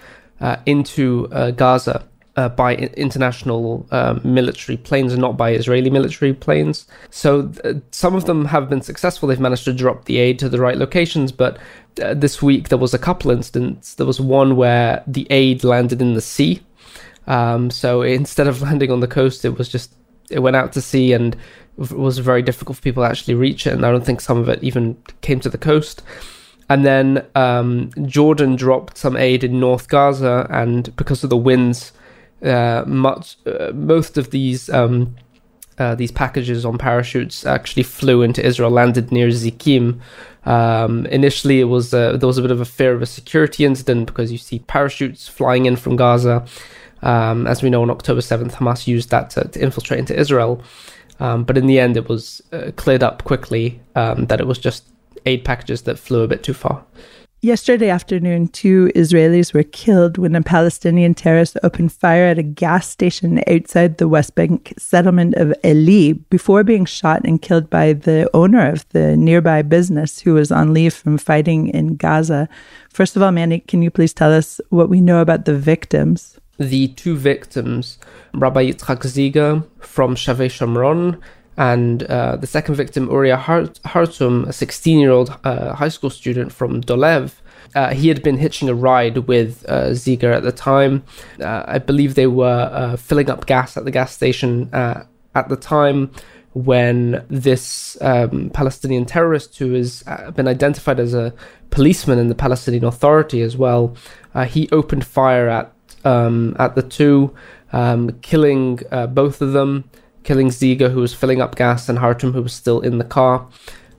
uh, 0.41 0.57
into 0.65 1.27
uh, 1.31 1.51
Gaza 1.51 2.05
uh, 2.35 2.49
by 2.49 2.75
international 2.75 3.87
uh, 3.91 4.19
military 4.23 4.77
planes 4.77 5.13
and 5.13 5.21
not 5.21 5.37
by 5.37 5.51
Israeli 5.51 5.89
military 5.89 6.33
planes. 6.33 6.85
So 7.09 7.51
uh, 7.63 7.73
some 7.91 8.15
of 8.15 8.25
them 8.25 8.45
have 8.45 8.69
been 8.69 8.81
successful. 8.81 9.27
They've 9.27 9.39
managed 9.39 9.65
to 9.65 9.73
drop 9.73 10.05
the 10.05 10.17
aid 10.17 10.39
to 10.39 10.49
the 10.49 10.59
right 10.59 10.77
locations, 10.77 11.31
but 11.31 11.57
uh, 12.01 12.13
this 12.13 12.41
week 12.41 12.69
there 12.69 12.77
was 12.77 12.93
a 12.93 12.99
couple 12.99 13.31
incidents. 13.31 13.95
There 13.95 14.05
was 14.05 14.19
one 14.19 14.55
where 14.55 15.03
the 15.07 15.27
aid 15.29 15.63
landed 15.63 16.01
in 16.01 16.13
the 16.13 16.21
sea. 16.21 16.61
Um, 17.27 17.71
so 17.71 18.01
instead 18.01 18.47
of 18.47 18.61
landing 18.63 18.91
on 18.91 18.99
the 18.99 19.07
coast, 19.07 19.45
it 19.45 19.57
was 19.57 19.69
just 19.69 19.93
it 20.29 20.39
went 20.39 20.55
out 20.55 20.73
to 20.73 20.81
sea 20.81 21.13
and 21.13 21.35
it 21.77 21.91
was 21.91 22.17
very 22.17 22.41
difficult 22.41 22.77
for 22.77 22.81
people 22.81 23.03
to 23.03 23.09
actually 23.09 23.35
reach 23.35 23.67
it. 23.67 23.73
And 23.73 23.85
I 23.85 23.91
don't 23.91 24.05
think 24.05 24.21
some 24.21 24.39
of 24.39 24.49
it 24.49 24.63
even 24.63 24.97
came 25.21 25.39
to 25.41 25.49
the 25.49 25.57
coast. 25.57 26.01
And 26.67 26.85
then 26.85 27.25
um, 27.35 27.91
Jordan 28.05 28.55
dropped 28.55 28.97
some 28.97 29.15
aid 29.15 29.43
in 29.43 29.59
North 29.59 29.87
Gaza, 29.87 30.47
and 30.49 30.95
because 30.95 31.23
of 31.23 31.29
the 31.29 31.37
winds, 31.37 31.91
much 32.85 33.37
uh, 33.45 33.71
most 33.73 34.17
of 34.17 34.31
these 34.31 34.69
um, 34.69 35.15
uh, 35.77 35.95
these 35.95 36.11
packages 36.11 36.65
on 36.65 36.77
parachutes 36.77 37.45
actually 37.45 37.83
flew 37.83 38.21
into 38.21 38.45
Israel, 38.45 38.71
landed 38.71 39.11
near 39.11 39.27
Zikim. 39.27 39.99
Um, 40.45 41.05
initially, 41.07 41.59
it 41.59 41.65
was 41.65 41.93
uh, 41.93 42.17
there 42.17 42.27
was 42.27 42.37
a 42.37 42.41
bit 42.41 42.51
of 42.51 42.61
a 42.61 42.65
fear 42.65 42.93
of 42.93 43.01
a 43.01 43.05
security 43.05 43.65
incident 43.65 44.07
because 44.07 44.31
you 44.31 44.37
see 44.37 44.59
parachutes 44.59 45.27
flying 45.27 45.65
in 45.65 45.75
from 45.75 45.95
Gaza. 45.95 46.45
Um, 47.01 47.45
as 47.45 47.61
we 47.61 47.69
know, 47.69 47.81
on 47.81 47.89
October 47.89 48.21
seventh, 48.21 48.55
Hamas 48.55 48.87
used 48.87 49.09
that 49.09 49.29
to, 49.31 49.47
to 49.47 49.61
infiltrate 49.61 49.99
into 49.99 50.17
Israel. 50.17 50.63
Um, 51.19 51.43
but 51.43 51.57
in 51.57 51.67
the 51.67 51.79
end, 51.79 51.97
it 51.97 52.09
was 52.09 52.41
uh, 52.51 52.71
cleared 52.75 53.03
up 53.03 53.23
quickly 53.23 53.79
um, 53.95 54.25
that 54.27 54.39
it 54.39 54.47
was 54.47 54.57
just 54.57 54.85
aid 55.25 55.43
packages 55.43 55.83
that 55.83 55.97
flew 55.97 56.23
a 56.23 56.27
bit 56.27 56.43
too 56.43 56.53
far. 56.53 56.83
Yesterday 57.45 57.91
afternoon, 57.91 58.47
two 58.47 58.89
Israelis 58.95 59.53
were 59.53 59.61
killed 59.61 60.17
when 60.17 60.33
a 60.33 60.41
Palestinian 60.41 61.13
terrorist 61.13 61.59
opened 61.61 61.93
fire 61.93 62.25
at 62.25 62.39
a 62.39 62.41
gas 62.41 62.89
station 62.89 63.39
outside 63.45 63.99
the 63.99 64.07
West 64.07 64.33
Bank 64.33 64.73
settlement 64.79 65.35
of 65.35 65.53
Eli 65.63 66.13
before 66.31 66.63
being 66.63 66.85
shot 66.85 67.21
and 67.23 67.39
killed 67.39 67.69
by 67.69 67.93
the 67.93 68.27
owner 68.33 68.67
of 68.67 68.89
the 68.89 69.15
nearby 69.15 69.61
business 69.61 70.19
who 70.19 70.33
was 70.33 70.51
on 70.51 70.73
leave 70.73 70.95
from 70.95 71.19
fighting 71.19 71.67
in 71.67 71.97
Gaza. 71.97 72.49
First 72.89 73.15
of 73.15 73.21
all, 73.21 73.31
Manny, 73.31 73.59
can 73.59 73.83
you 73.83 73.91
please 73.91 74.11
tell 74.11 74.33
us 74.33 74.59
what 74.69 74.89
we 74.89 74.99
know 74.99 75.21
about 75.21 75.45
the 75.45 75.55
victims? 75.55 76.39
The 76.57 76.87
two 76.87 77.15
victims, 77.15 77.99
Rabbi 78.33 78.71
Yitzhak 78.71 79.03
Ziger 79.03 79.63
from 79.81 80.15
Shavei 80.15 80.49
Shomron 80.49 81.21
and 81.57 82.03
uh, 82.03 82.35
the 82.35 82.47
second 82.47 82.75
victim, 82.75 83.09
Uriah 83.09 83.37
Hartum, 83.37 84.45
a 84.45 84.53
16 84.53 84.99
year 84.99 85.11
old 85.11 85.37
uh, 85.43 85.73
high 85.73 85.89
school 85.89 86.09
student 86.09 86.51
from 86.51 86.81
Dolev, 86.81 87.33
uh, 87.75 87.93
he 87.93 88.07
had 88.09 88.21
been 88.23 88.37
hitching 88.37 88.69
a 88.69 88.73
ride 88.73 89.19
with 89.19 89.65
uh, 89.67 89.89
Ziger 89.89 90.33
at 90.33 90.43
the 90.43 90.51
time. 90.51 91.03
Uh, 91.39 91.63
I 91.67 91.79
believe 91.79 92.15
they 92.15 92.27
were 92.27 92.69
uh, 92.71 92.95
filling 92.97 93.29
up 93.29 93.45
gas 93.45 93.77
at 93.77 93.85
the 93.85 93.91
gas 93.91 94.13
station 94.13 94.69
at 94.73 95.49
the 95.49 95.57
time 95.57 96.11
when 96.53 97.25
this 97.27 97.97
um, 97.99 98.49
Palestinian 98.51 99.05
terrorist, 99.05 99.57
who 99.57 99.73
has 99.73 100.03
been 100.35 100.47
identified 100.47 101.01
as 101.01 101.13
a 101.13 101.33
policeman 101.69 102.17
in 102.17 102.29
the 102.29 102.35
Palestinian 102.35 102.85
Authority 102.85 103.41
as 103.41 103.57
well, 103.57 103.95
he 104.47 104.69
opened 104.71 105.05
fire 105.05 105.49
at 105.49 105.73
um, 106.05 106.55
at 106.59 106.75
the 106.75 106.83
two, 106.83 107.35
um, 107.73 108.11
killing 108.21 108.79
both 109.09 109.41
of 109.41 109.51
them 109.51 109.89
killing 110.25 110.49
Ziger, 110.49 110.91
who 110.91 110.99
was 110.99 111.13
filling 111.13 111.41
up 111.41 111.55
gas, 111.55 111.87
and 111.87 111.99
Hartum, 111.99 112.33
who 112.33 112.41
was 112.41 112.53
still 112.53 112.81
in 112.81 112.97
the 112.97 113.05
car. 113.05 113.47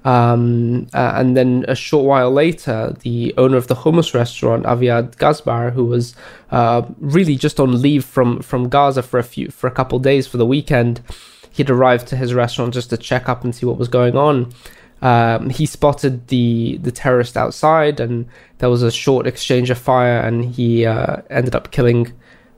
Um, 0.04 0.86
uh, 0.94 1.14
and 1.16 1.36
then 1.36 1.64
a 1.66 1.74
short 1.74 2.04
while 2.04 2.30
later, 2.30 2.94
the 3.00 3.34
owner 3.36 3.56
of 3.56 3.66
the 3.66 3.74
hummus 3.74 4.14
restaurant, 4.14 4.64
Aviad 4.64 5.16
Gazbar, 5.16 5.72
who 5.72 5.84
was 5.84 6.14
uh, 6.52 6.82
really 7.00 7.34
just 7.34 7.58
on 7.58 7.82
leave 7.82 8.04
from, 8.04 8.40
from 8.40 8.68
Gaza 8.68 9.02
for 9.02 9.18
a 9.18 9.24
few 9.24 9.50
for 9.50 9.66
a 9.66 9.72
couple 9.72 9.98
days 9.98 10.26
for 10.28 10.36
the 10.36 10.46
weekend, 10.46 11.00
he'd 11.50 11.70
arrived 11.70 12.06
to 12.08 12.16
his 12.16 12.34
restaurant 12.34 12.74
just 12.74 12.90
to 12.90 12.96
check 12.96 13.28
up 13.28 13.42
and 13.42 13.52
see 13.52 13.66
what 13.66 13.78
was 13.78 13.88
going 13.88 14.16
on. 14.16 14.52
Um, 15.02 15.50
he 15.50 15.66
spotted 15.66 16.28
the 16.28 16.78
the 16.78 16.92
terrorist 16.92 17.36
outside, 17.36 17.98
and 17.98 18.28
there 18.58 18.70
was 18.70 18.82
a 18.84 18.92
short 18.92 19.26
exchange 19.26 19.70
of 19.70 19.78
fire, 19.78 20.20
and 20.20 20.54
he 20.54 20.86
uh, 20.86 21.16
ended 21.30 21.54
up 21.56 21.72
killing 21.72 22.12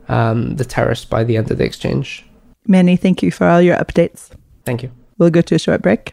um, 0.08 0.56
the 0.56 0.64
terrorist 0.66 1.08
by 1.08 1.25
the 1.25 1.38
end 1.38 1.50
of 1.50 1.56
the 1.56 1.64
exchange. 1.64 2.27
Manny, 2.70 2.96
thank 2.96 3.22
you 3.22 3.30
for 3.30 3.46
all 3.46 3.62
your 3.62 3.78
updates. 3.78 4.28
Thank 4.66 4.82
you. 4.82 4.92
We'll 5.16 5.30
go 5.30 5.40
to 5.40 5.54
a 5.54 5.58
short 5.58 5.80
break. 5.80 6.12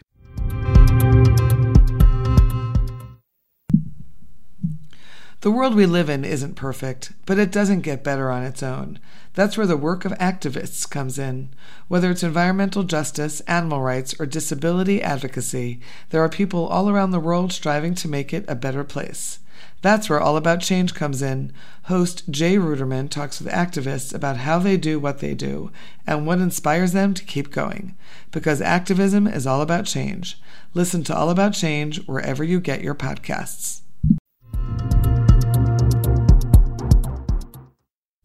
The 5.42 5.50
world 5.50 5.74
we 5.74 5.84
live 5.84 6.08
in 6.08 6.24
isn't 6.24 6.56
perfect, 6.56 7.12
but 7.26 7.38
it 7.38 7.52
doesn't 7.52 7.82
get 7.82 8.02
better 8.02 8.30
on 8.30 8.42
its 8.42 8.62
own. 8.62 8.98
That's 9.34 9.58
where 9.58 9.66
the 9.66 9.76
work 9.76 10.06
of 10.06 10.12
activists 10.12 10.88
comes 10.90 11.18
in. 11.18 11.50
Whether 11.88 12.10
it's 12.10 12.22
environmental 12.22 12.84
justice, 12.84 13.40
animal 13.40 13.82
rights, 13.82 14.18
or 14.18 14.24
disability 14.24 15.02
advocacy, 15.02 15.78
there 16.08 16.22
are 16.22 16.28
people 16.30 16.66
all 16.66 16.88
around 16.88 17.10
the 17.10 17.20
world 17.20 17.52
striving 17.52 17.94
to 17.96 18.08
make 18.08 18.32
it 18.32 18.46
a 18.48 18.56
better 18.56 18.82
place. 18.82 19.40
That's 19.82 20.08
where 20.08 20.20
All 20.20 20.36
About 20.36 20.60
Change 20.60 20.94
comes 20.94 21.22
in. 21.22 21.52
Host 21.84 22.30
Jay 22.30 22.56
Ruderman 22.56 23.08
talks 23.08 23.40
with 23.40 23.52
activists 23.52 24.14
about 24.14 24.38
how 24.38 24.58
they 24.58 24.76
do 24.76 24.98
what 24.98 25.20
they 25.20 25.34
do 25.34 25.70
and 26.06 26.26
what 26.26 26.38
inspires 26.38 26.92
them 26.92 27.14
to 27.14 27.24
keep 27.24 27.50
going. 27.50 27.96
Because 28.32 28.60
activism 28.60 29.26
is 29.26 29.46
all 29.46 29.60
about 29.62 29.86
change. 29.86 30.40
Listen 30.74 31.02
to 31.04 31.16
All 31.16 31.30
About 31.30 31.54
Change 31.54 32.04
wherever 32.06 32.44
you 32.44 32.60
get 32.60 32.82
your 32.82 32.94
podcasts. 32.94 33.82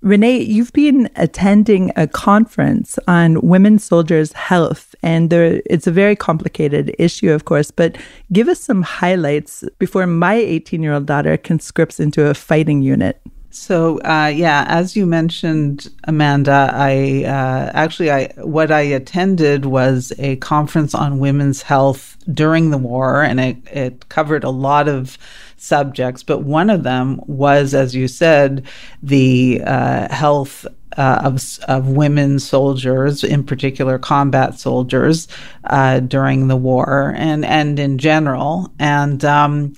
Renee, 0.02 0.40
you've 0.40 0.74
been 0.74 1.12
attending 1.16 1.92
a 1.96 2.08
conference 2.08 2.98
on 3.08 3.40
women 3.42 3.78
soldiers' 3.78 4.34
health, 4.34 4.91
and 5.04 5.30
there, 5.30 5.62
it's 5.66 5.88
a 5.88 5.92
very 5.92 6.16
complicated 6.16 6.96
issue, 7.00 7.32
of 7.32 7.46
course. 7.46 7.72
But 7.72 7.98
give 8.32 8.48
us 8.48 8.60
some 8.60 8.82
highlights 8.82 9.64
before 9.80 10.06
my 10.08 10.36
18 10.36 10.84
year 10.84 10.94
old 10.94 11.06
daughter 11.06 11.38
conscripts 11.38 12.00
into 12.00 12.28
a 12.28 12.34
fighting 12.34 12.82
unit. 12.82 13.22
So 13.54 14.00
uh, 14.02 14.32
yeah, 14.34 14.66
as 14.70 14.96
you 14.96 15.06
mentioned, 15.06 15.90
Amanda, 16.06 16.72
I 16.74 17.26
uh, 17.26 17.72
actually 17.74 18.10
I 18.10 18.28
what 18.38 18.72
I 18.72 18.80
attended 18.80 19.66
was 19.66 20.14
a 20.20 20.38
conference 20.38 20.96
on 20.96 21.20
women's 21.20 21.62
health 21.62 22.16
during 22.32 22.70
the 22.70 22.78
war, 22.78 23.22
and 23.22 23.42
it 23.42 23.58
it 23.68 24.08
covered 24.08 24.46
a 24.46 24.50
lot 24.50 24.88
of 24.88 25.18
subjects, 25.58 26.24
but 26.24 26.40
one 26.40 26.70
of 26.70 26.84
them 26.84 27.20
was, 27.28 27.74
as 27.74 27.94
you 27.94 28.08
said, 28.08 28.66
the 29.04 29.62
uh, 29.66 30.14
health 30.14 30.66
uh, 30.98 31.22
of, 31.24 31.60
of 31.68 31.88
women 31.88 32.40
soldiers, 32.40 33.24
in 33.24 33.44
particular 33.44 33.98
combat 34.00 34.60
soldiers, 34.60 35.28
uh, 35.66 36.00
during 36.00 36.48
the 36.48 36.56
war 36.56 37.14
and, 37.16 37.46
and 37.46 37.80
in 37.80 37.98
general. 37.98 38.72
And, 38.80 39.24
um, 39.26 39.74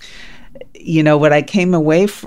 you 0.73 1.03
know, 1.03 1.17
what 1.17 1.33
I 1.33 1.41
came 1.41 1.73
away 1.73 2.05
f- 2.05 2.25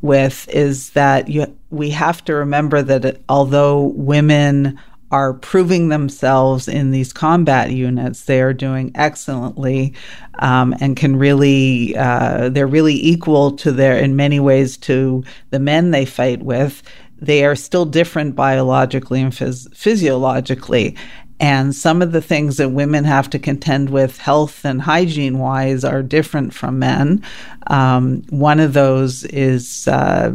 with 0.00 0.48
is 0.48 0.90
that 0.90 1.28
you, 1.28 1.46
we 1.70 1.90
have 1.90 2.24
to 2.24 2.34
remember 2.34 2.82
that 2.82 3.04
it, 3.04 3.24
although 3.28 3.92
women 3.94 4.78
are 5.10 5.32
proving 5.32 5.88
themselves 5.88 6.68
in 6.68 6.90
these 6.90 7.12
combat 7.12 7.70
units, 7.70 8.24
they 8.24 8.42
are 8.42 8.52
doing 8.52 8.92
excellently 8.94 9.94
um, 10.40 10.74
and 10.80 10.96
can 10.96 11.16
really, 11.16 11.96
uh, 11.96 12.50
they're 12.50 12.66
really 12.66 12.94
equal 12.94 13.52
to 13.52 13.72
their, 13.72 13.96
in 13.96 14.16
many 14.16 14.38
ways, 14.38 14.76
to 14.76 15.24
the 15.50 15.58
men 15.58 15.90
they 15.90 16.04
fight 16.04 16.42
with. 16.42 16.82
They 17.20 17.44
are 17.44 17.56
still 17.56 17.84
different 17.84 18.36
biologically 18.36 19.20
and 19.20 19.32
phys- 19.32 19.74
physiologically. 19.74 20.96
And 21.40 21.74
some 21.74 22.02
of 22.02 22.12
the 22.12 22.20
things 22.20 22.56
that 22.56 22.70
women 22.70 23.04
have 23.04 23.30
to 23.30 23.38
contend 23.38 23.90
with, 23.90 24.18
health 24.18 24.64
and 24.64 24.82
hygiene 24.82 25.38
wise, 25.38 25.84
are 25.84 26.02
different 26.02 26.52
from 26.52 26.78
men. 26.80 27.22
Um, 27.68 28.22
one 28.30 28.58
of 28.58 28.72
those 28.72 29.24
is 29.24 29.86
uh, 29.86 30.32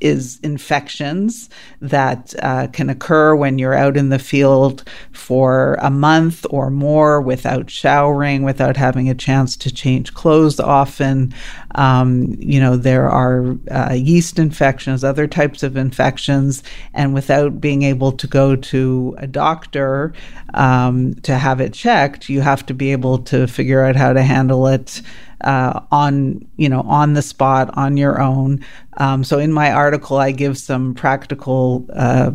is 0.00 0.38
infections 0.42 1.48
that 1.80 2.34
uh, 2.42 2.66
can 2.68 2.90
occur 2.90 3.34
when 3.34 3.58
you're 3.58 3.74
out 3.74 3.96
in 3.96 4.08
the 4.08 4.18
field 4.18 4.84
for 5.12 5.78
a 5.80 5.90
month 5.90 6.46
or 6.50 6.70
more 6.70 7.20
without 7.20 7.70
showering, 7.70 8.42
without 8.42 8.76
having 8.76 9.08
a 9.08 9.14
chance 9.14 9.56
to 9.56 9.72
change 9.72 10.14
clothes 10.14 10.60
often. 10.60 11.34
Um, 11.74 12.36
you 12.38 12.60
know, 12.60 12.76
there 12.76 13.08
are 13.08 13.56
uh, 13.70 13.92
yeast 13.92 14.38
infections, 14.38 15.04
other 15.04 15.26
types 15.26 15.62
of 15.62 15.76
infections, 15.76 16.62
and 16.94 17.14
without 17.14 17.60
being 17.60 17.82
able 17.82 18.12
to 18.12 18.26
go 18.26 18.56
to 18.56 19.14
a 19.18 19.26
doctor 19.26 20.12
um, 20.54 21.14
to 21.22 21.36
have 21.36 21.60
it 21.60 21.72
checked, 21.72 22.28
you 22.28 22.40
have 22.40 22.64
to 22.66 22.74
be 22.74 22.92
able 22.92 23.18
to 23.18 23.46
figure 23.46 23.84
out 23.84 23.96
how 23.96 24.12
to 24.12 24.22
handle 24.22 24.66
it 24.66 25.02
uh, 25.42 25.80
on 25.90 26.46
you 26.56 26.68
know 26.68 26.82
on 26.82 27.14
the 27.14 27.22
spot 27.22 27.76
on 27.76 27.96
your 27.96 28.20
own. 28.20 28.64
Um, 28.96 29.24
so 29.24 29.38
in 29.38 29.52
my 29.52 29.72
article, 29.72 30.16
I 30.18 30.32
give 30.32 30.58
some 30.58 30.94
practical. 30.94 31.86
Uh, 31.92 32.32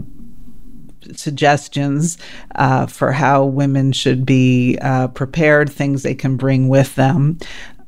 suggestions 1.16 2.18
uh, 2.56 2.86
for 2.86 3.12
how 3.12 3.44
women 3.44 3.92
should 3.92 4.26
be 4.26 4.78
uh, 4.82 5.08
prepared, 5.10 5.70
things 5.70 6.04
they 6.04 6.16
can 6.16 6.38
bring 6.38 6.70
with 6.70 6.96
them. 6.96 7.38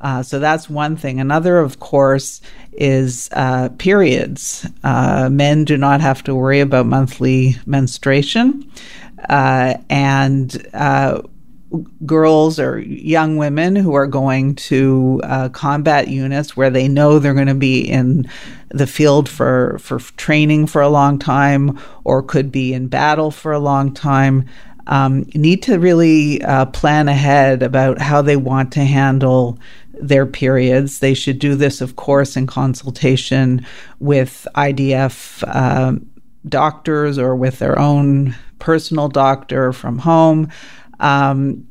Uh, 0.04 0.22
so 0.22 0.38
that's 0.38 0.70
one 0.70 0.98
thing. 0.98 1.20
Another, 1.20 1.60
of 1.60 1.80
course, 1.80 2.42
is 2.74 3.30
uh, 3.32 3.70
periods. 3.78 4.68
Uh, 4.84 5.30
men 5.32 5.64
do 5.64 5.78
not 5.78 6.02
have 6.02 6.22
to 6.24 6.36
worry 6.36 6.60
about 6.60 6.86
monthly 6.86 7.56
menstruation. 7.66 8.70
Uh, 9.30 9.76
and 9.90 10.68
girls 12.06 12.60
or 12.60 12.80
young 12.80 13.38
women 13.38 13.76
who 13.76 13.94
are 13.94 14.08
going 14.08 14.56
to 14.56 15.20
uh, 15.24 15.50
combat 15.50 16.08
units 16.08 16.56
where 16.56 16.70
they 16.70 16.88
know 16.88 17.18
they're 17.18 17.34
going 17.34 17.48
to 17.48 17.56
be 17.56 17.82
in 17.82 18.30
the 18.70 18.88
field 18.88 19.28
for, 19.28 19.78
for 19.80 20.00
training 20.18 20.68
for 20.68 20.82
a 20.82 20.90
long 20.90 21.18
time 21.18 21.80
or 22.04 22.22
could 22.22 22.52
be 22.52 22.74
in 22.74 22.88
battle 22.88 23.32
for 23.32 23.52
a 23.52 23.60
long 23.60 23.94
time 23.94 24.46
um, 24.88 25.26
need 25.34 25.64
to 25.64 25.80
really 25.80 26.42
uh, 26.44 26.66
plan 26.68 27.08
ahead 27.08 27.64
about 27.64 28.02
how 28.02 28.22
they 28.22 28.36
want 28.36 28.72
to 28.74 28.84
handle 28.84 29.58
their 29.94 30.26
periods. 30.26 31.00
They 31.00 31.14
should 31.14 31.40
do 31.40 31.56
this, 31.56 31.82
of 31.82 31.96
course, 31.96 32.36
in 32.36 32.48
consultation 32.48 33.66
with 34.00 34.46
IDF 34.56 35.44
uh, 35.48 36.00
doctors 36.48 37.18
or 37.18 37.36
with 37.36 37.60
their 37.60 37.80
own 37.80 38.36
personal 38.60 39.08
doctor 39.08 39.72
from 39.72 40.00
home. 40.00 40.50
Um, 41.00 41.68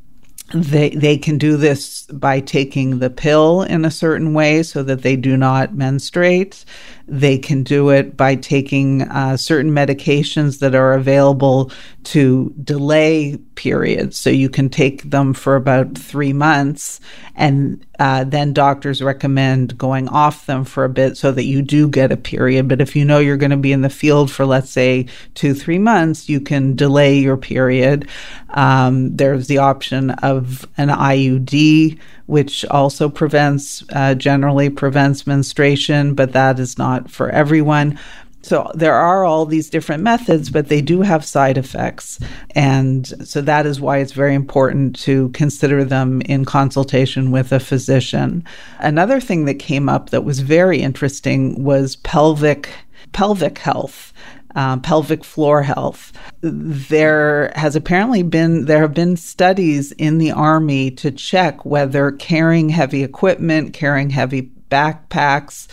they 0.53 0.89
they 0.89 1.17
can 1.17 1.37
do 1.37 1.57
this 1.57 2.03
by 2.07 2.39
taking 2.39 2.99
the 2.99 3.09
pill 3.09 3.63
in 3.63 3.85
a 3.85 3.91
certain 3.91 4.33
way 4.33 4.61
so 4.61 4.83
that 4.83 5.01
they 5.01 5.15
do 5.15 5.35
not 5.35 5.73
menstruate. 5.73 6.63
They 7.07 7.37
can 7.37 7.63
do 7.63 7.89
it 7.89 8.15
by 8.15 8.35
taking 8.35 9.03
uh, 9.03 9.37
certain 9.37 9.71
medications 9.71 10.59
that 10.59 10.75
are 10.75 10.93
available 10.93 11.71
to 12.03 12.53
delay 12.63 13.37
periods. 13.55 14.19
So 14.19 14.29
you 14.29 14.49
can 14.49 14.69
take 14.69 15.09
them 15.09 15.33
for 15.33 15.55
about 15.55 15.97
three 15.97 16.33
months, 16.33 16.99
and 17.35 17.85
uh, 17.99 18.23
then 18.25 18.53
doctors 18.53 19.01
recommend 19.01 19.77
going 19.77 20.07
off 20.09 20.45
them 20.45 20.65
for 20.65 20.83
a 20.83 20.89
bit 20.89 21.17
so 21.17 21.31
that 21.31 21.45
you 21.45 21.61
do 21.61 21.87
get 21.87 22.11
a 22.11 22.17
period. 22.17 22.67
But 22.67 22.81
if 22.81 22.95
you 22.95 23.05
know 23.05 23.19
you're 23.19 23.37
going 23.37 23.51
to 23.51 23.57
be 23.57 23.71
in 23.71 23.81
the 23.81 23.89
field 23.89 24.29
for, 24.31 24.45
let's 24.45 24.69
say, 24.69 25.07
two, 25.33 25.53
three 25.53 25.79
months, 25.79 26.29
you 26.29 26.41
can 26.41 26.75
delay 26.75 27.17
your 27.17 27.37
period. 27.37 28.07
Um, 28.49 29.15
there's 29.15 29.47
the 29.47 29.59
option 29.59 30.11
of 30.11 30.67
an 30.77 30.89
IUD, 30.89 31.97
which 32.25 32.65
also 32.65 33.09
prevents, 33.09 33.83
uh, 33.93 34.15
generally 34.15 34.69
prevents 34.69 35.25
menstruation, 35.25 36.13
but 36.13 36.33
that 36.33 36.59
is 36.59 36.77
not 36.77 36.92
for 37.01 37.29
everyone. 37.29 37.99
So 38.43 38.69
there 38.75 38.93
are 38.93 39.23
all 39.23 39.45
these 39.45 39.69
different 39.69 40.03
methods, 40.03 40.49
but 40.49 40.67
they 40.67 40.81
do 40.81 41.01
have 41.01 41.23
side 41.23 41.57
effects. 41.57 42.19
And 42.51 43.07
so 43.25 43.39
that 43.41 43.65
is 43.65 43.79
why 43.79 43.99
it's 43.99 44.11
very 44.11 44.35
important 44.35 44.99
to 44.99 45.29
consider 45.29 45.85
them 45.85 46.21
in 46.23 46.43
consultation 46.43 47.31
with 47.31 47.53
a 47.53 47.61
physician. 47.61 48.43
Another 48.79 49.21
thing 49.21 49.45
that 49.45 49.55
came 49.55 49.87
up 49.87 50.09
that 50.09 50.25
was 50.25 50.41
very 50.41 50.81
interesting 50.81 51.63
was 51.63 51.95
pelvic 51.97 52.69
pelvic 53.13 53.59
health. 53.59 54.11
Uh, 54.55 54.77
pelvic 54.77 55.23
floor 55.23 55.63
health. 55.63 56.13
There 56.41 57.51
has 57.55 57.75
apparently 57.75 58.21
been 58.21 58.65
there 58.65 58.81
have 58.81 58.93
been 58.93 59.17
studies 59.17 59.93
in 59.93 60.19
the 60.19 60.31
army 60.31 60.91
to 60.91 61.09
check 61.09 61.65
whether 61.65 62.11
carrying 62.11 62.69
heavy 62.69 63.03
equipment, 63.03 63.73
carrying 63.73 64.11
heavy 64.11 64.51
backpacks, 64.69 65.67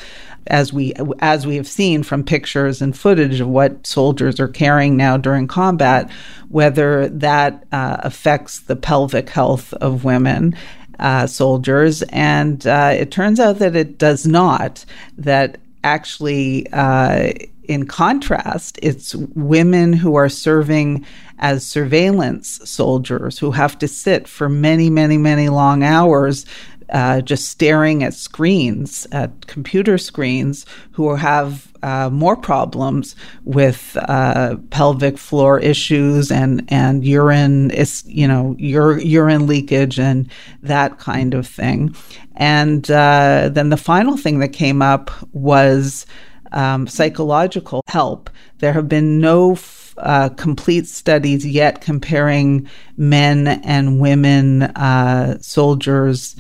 as 0.51 0.73
we 0.73 0.93
as 1.21 1.47
we 1.47 1.57
have 1.57 1.69
seen 1.69 2.03
from 2.03 2.25
pictures 2.25 2.83
and 2.83 2.97
footage 2.97 3.41
of 3.41 3.49
what 3.49 3.87
soldiers 3.87 4.39
are 4.41 4.49
carrying 4.49 4.97
now 4.97 5.17
during 5.17 5.47
combat, 5.47 6.11
whether 6.49 7.09
that 7.09 7.65
uh, 7.73 7.99
affects 8.01 8.61
the 8.61 8.77
pelvic 8.77 9.31
health 9.31 9.73
of 9.75 10.05
women. 10.05 10.55
Uh, 10.99 11.27
soldiers, 11.27 12.03
and 12.11 12.67
uh, 12.67 12.93
it 12.95 13.11
turns 13.11 13.41
out 13.41 13.59
that 13.59 13.75
it 13.75 13.97
does 13.97 14.27
not. 14.27 14.85
That 15.17 15.57
actually, 15.83 16.67
uh, 16.75 17.33
in 17.65 17.87
contrast, 17.87 18.79
it's 18.83 19.15
women 19.15 19.95
who 19.95 20.17
are 20.17 20.29
serving 20.29 21.07
as 21.39 21.67
surveillance 21.67 22.61
soldiers 22.65 23.39
who 23.39 23.51
have 23.51 23.79
to 23.79 23.89
sit 23.89 24.29
for 24.29 24.51
many, 24.51 24.91
many, 24.91 25.17
many 25.17 25.49
long 25.49 25.83
hours 25.83 26.45
uh, 26.93 27.21
just 27.21 27.49
staring 27.49 28.03
at 28.03 28.15
screens, 28.15 29.07
at 29.13 29.47
computer 29.47 29.99
screens, 29.99 30.67
who 30.93 31.15
have 31.15 31.71
uh, 31.83 32.11
more 32.11 32.37
problems 32.37 33.17
with 33.45 33.97
uh, 34.03 34.57
pelvic 34.71 35.17
floor 35.17 35.59
issues 35.59 36.31
and 36.31 36.63
and 36.69 37.05
urine 37.05 37.71
is 37.71 38.05
you 38.07 38.29
know 38.29 38.55
ur- 38.61 38.99
urine 39.01 39.47
leakage 39.47 39.99
and 39.99 40.31
that 40.63 40.99
kind 40.99 41.35
of 41.35 41.47
thing. 41.47 41.95
And 42.37 42.91
uh, 42.91 43.51
then 43.53 43.71
the 43.71 43.77
final 43.77 44.17
thing 44.17 44.39
that 44.41 44.49
came 44.49 44.83
up 44.83 45.11
was 45.33 46.07
um, 46.53 46.87
psychological 46.87 47.83
help. 47.87 48.31
There 48.59 48.73
have 48.73 48.89
been 48.89 49.21
no 49.21 49.57
uh, 49.97 50.31
complete 50.31 50.87
studies 50.87 51.47
yet 51.47 51.81
comparing 51.81 52.69
men 52.97 53.47
and 53.47 54.01
women 54.01 54.63
uh, 54.63 55.39
soldiers 55.41 56.37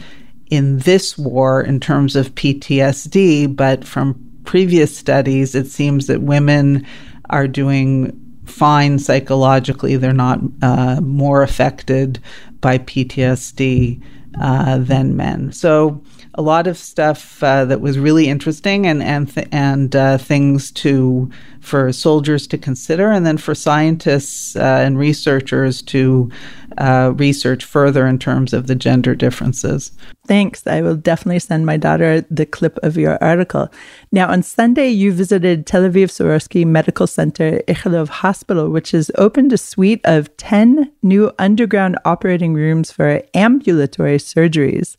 in 0.51 0.79
this 0.79 1.17
war 1.17 1.61
in 1.63 1.81
terms 1.81 2.17
of 2.17 2.35
PTSD, 2.35 3.55
but 3.55 3.85
from 3.85 4.15
previous 4.45 4.97
studies, 4.97 5.55
it 5.55 5.67
seems 5.67 6.07
that 6.09 6.23
women 6.23 6.87
are 7.31 7.47
doing 7.47 8.17
fine 8.47 8.99
psychologically. 8.99 9.97
They're 9.97 10.13
not 10.13 10.41
uh, 10.61 11.01
more 11.01 11.43
affected 11.43 12.19
by 12.61 12.79
PTSD 12.79 14.03
uh, 14.41 14.79
than 14.79 15.17
men. 15.17 15.53
So 15.53 16.03
a 16.35 16.43
lot 16.43 16.67
of 16.67 16.79
stuff 16.79 17.43
uh, 17.43 17.65
that 17.65 17.81
was 17.81 17.99
really 17.99 18.29
interesting 18.29 18.87
and 18.87 19.03
and 19.03 19.33
th- 19.33 19.49
and 19.51 19.95
uh, 19.95 20.19
things 20.19 20.71
to 20.73 21.31
for 21.61 21.93
soldiers 21.93 22.47
to 22.49 22.59
consider, 22.59 23.11
and 23.11 23.27
then 23.27 23.37
for 23.37 23.55
scientists 23.55 24.57
uh, 24.57 24.83
and 24.85 24.99
researchers 24.99 25.83
to 25.83 26.31
uh, 26.79 27.13
research 27.17 27.65
further 27.65 28.07
in 28.07 28.19
terms 28.19 28.53
of 28.53 28.69
the 28.69 28.75
gender 28.75 29.15
differences. 29.15 29.93
Thanks. 30.31 30.65
I 30.65 30.81
will 30.81 30.95
definitely 30.95 31.41
send 31.41 31.67
my 31.67 31.77
daughter 31.77 32.21
the 32.31 32.47
clip 32.47 32.79
of 32.85 32.97
your 32.97 33.19
article. 33.21 33.69
Now, 34.13 34.31
on 34.31 34.45
Sunday, 34.45 34.89
you 34.89 35.13
visited 35.13 35.67
Tel 35.67 35.83
Aviv 35.83 36.05
Sourasky 36.05 36.65
Medical 36.65 37.09
Center 37.09 37.59
Ichilov 37.67 38.07
Hospital, 38.07 38.71
which 38.71 38.93
has 38.93 39.11
opened 39.19 39.53
a 39.53 39.59
suite 39.59 40.01
of 40.05 40.37
10 40.37 40.93
new 41.03 41.33
underground 41.41 41.99
operating 42.05 42.55
rooms 42.55 42.93
for 42.93 43.21
ambulatory 43.35 44.19
surgeries. 44.19 44.95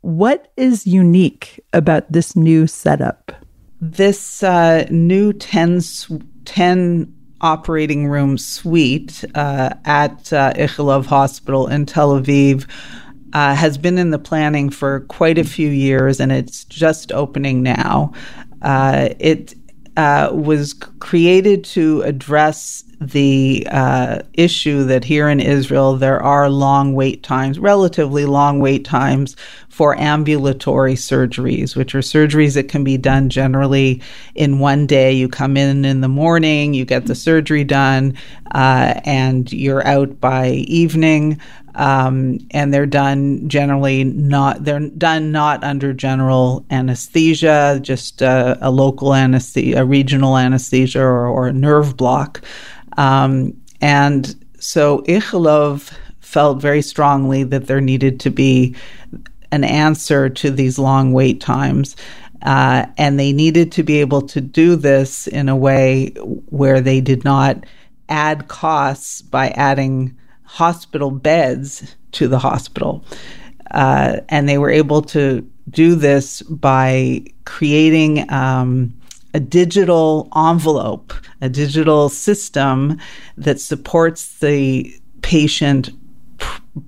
What 0.00 0.50
is 0.56 0.88
unique 0.88 1.60
about 1.72 2.10
this 2.10 2.34
new 2.34 2.66
setup? 2.66 3.30
This 3.80 4.42
uh, 4.42 4.88
new 4.90 5.32
10, 5.34 5.82
10 6.46 7.14
operating 7.40 8.08
room 8.08 8.36
suite 8.36 9.24
uh, 9.36 9.70
at 9.84 10.32
uh, 10.32 10.52
Ichilov 10.54 11.06
Hospital 11.06 11.68
in 11.68 11.86
Tel 11.86 12.20
Aviv 12.20 12.66
uh, 13.34 13.54
has 13.54 13.76
been 13.76 13.98
in 13.98 14.10
the 14.10 14.18
planning 14.18 14.70
for 14.70 15.00
quite 15.00 15.38
a 15.38 15.44
few 15.44 15.68
years 15.68 16.20
and 16.20 16.32
it's 16.32 16.64
just 16.64 17.12
opening 17.12 17.62
now. 17.62 18.12
Uh, 18.62 19.08
it 19.18 19.54
uh, 19.96 20.30
was 20.32 20.74
created 21.00 21.64
to 21.64 22.02
address 22.02 22.84
the 23.00 23.66
uh, 23.70 24.20
issue 24.32 24.84
that 24.84 25.04
here 25.04 25.28
in 25.28 25.40
Israel 25.40 25.96
there 25.96 26.22
are 26.22 26.48
long 26.48 26.94
wait 26.94 27.22
times, 27.22 27.58
relatively 27.58 28.24
long 28.24 28.60
wait 28.60 28.84
times 28.84 29.36
for 29.68 29.98
ambulatory 29.98 30.94
surgeries, 30.94 31.76
which 31.76 31.94
are 31.94 32.00
surgeries 32.00 32.54
that 32.54 32.68
can 32.68 32.84
be 32.84 32.96
done 32.96 33.28
generally 33.28 34.00
in 34.34 34.58
one 34.58 34.86
day. 34.86 35.12
You 35.12 35.28
come 35.28 35.56
in 35.56 35.84
in 35.84 36.00
the 36.00 36.08
morning, 36.08 36.74
you 36.74 36.84
get 36.84 37.06
the 37.06 37.14
surgery 37.14 37.64
done, 37.64 38.16
uh, 38.54 39.00
and 39.04 39.52
you're 39.52 39.86
out 39.86 40.20
by 40.20 40.50
evening. 40.50 41.40
Um, 41.76 42.38
and 42.52 42.72
they're 42.72 42.86
done 42.86 43.48
generally 43.48 44.04
not 44.04 44.64
they're 44.64 44.88
done 44.90 45.32
not 45.32 45.64
under 45.64 45.92
general 45.92 46.64
anesthesia, 46.70 47.80
just 47.82 48.22
uh, 48.22 48.56
a 48.60 48.70
local 48.70 49.14
anesthesia, 49.14 49.80
a 49.80 49.84
regional 49.84 50.36
anesthesia, 50.36 51.00
or, 51.00 51.26
or 51.26 51.48
a 51.48 51.52
nerve 51.52 51.96
block. 51.96 52.42
Um, 52.96 53.60
and 53.80 54.34
so 54.60 55.02
Ichilov 55.02 55.92
felt 56.20 56.60
very 56.60 56.82
strongly 56.82 57.44
that 57.44 57.66
there 57.66 57.80
needed 57.80 58.20
to 58.20 58.30
be 58.30 58.74
an 59.52 59.62
answer 59.62 60.28
to 60.28 60.50
these 60.50 60.78
long 60.78 61.12
wait 61.12 61.40
times. 61.40 61.96
Uh, 62.42 62.86
and 62.98 63.18
they 63.18 63.32
needed 63.32 63.72
to 63.72 63.82
be 63.82 64.00
able 64.00 64.20
to 64.20 64.40
do 64.40 64.76
this 64.76 65.26
in 65.28 65.48
a 65.48 65.56
way 65.56 66.08
where 66.50 66.80
they 66.80 67.00
did 67.00 67.24
not 67.24 67.64
add 68.08 68.48
costs 68.48 69.22
by 69.22 69.48
adding 69.50 70.14
hospital 70.44 71.10
beds 71.10 71.96
to 72.12 72.28
the 72.28 72.38
hospital. 72.38 73.04
Uh, 73.70 74.20
and 74.28 74.48
they 74.48 74.58
were 74.58 74.70
able 74.70 75.02
to 75.02 75.48
do 75.70 75.94
this 75.94 76.42
by 76.42 77.24
creating 77.44 78.30
um, 78.30 78.94
a 79.32 79.40
digital 79.40 80.28
envelope, 80.36 81.12
a 81.40 81.48
digital 81.48 82.08
system 82.08 82.98
that 83.36 83.60
supports 83.60 84.38
the 84.38 84.94
patient 85.22 85.90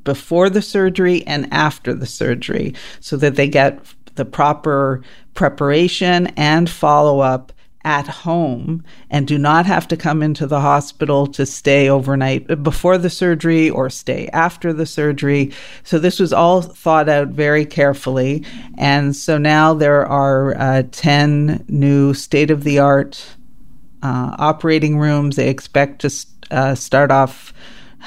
before 0.04 0.50
the 0.50 0.62
surgery 0.62 1.26
and 1.26 1.52
after 1.52 1.94
the 1.94 2.06
surgery 2.06 2.74
so 3.00 3.16
that 3.16 3.36
they 3.36 3.48
get 3.48 3.80
the 4.16 4.24
proper 4.24 5.02
preparation 5.34 6.26
and 6.36 6.68
follow 6.68 7.20
up 7.20 7.52
at 7.86 8.08
home 8.08 8.82
and 9.10 9.28
do 9.28 9.38
not 9.38 9.64
have 9.64 9.86
to 9.86 9.96
come 9.96 10.20
into 10.20 10.44
the 10.44 10.60
hospital 10.60 11.24
to 11.28 11.46
stay 11.46 11.88
overnight 11.88 12.64
before 12.64 12.98
the 12.98 13.08
surgery 13.08 13.70
or 13.70 13.88
stay 13.88 14.28
after 14.32 14.72
the 14.72 14.84
surgery. 14.84 15.52
So 15.84 16.00
this 16.00 16.18
was 16.18 16.32
all 16.32 16.62
thought 16.62 17.08
out 17.08 17.28
very 17.28 17.64
carefully. 17.64 18.44
And 18.76 19.14
so 19.14 19.38
now 19.38 19.72
there 19.72 20.04
are 20.04 20.58
uh, 20.58 20.82
10 20.90 21.64
new 21.68 22.12
state 22.12 22.50
of 22.50 22.64
the 22.64 22.80
art 22.80 23.24
uh, 24.02 24.34
operating 24.36 24.98
rooms. 24.98 25.36
They 25.36 25.48
expect 25.48 26.00
to 26.00 26.10
uh, 26.50 26.74
start 26.74 27.12
off 27.12 27.54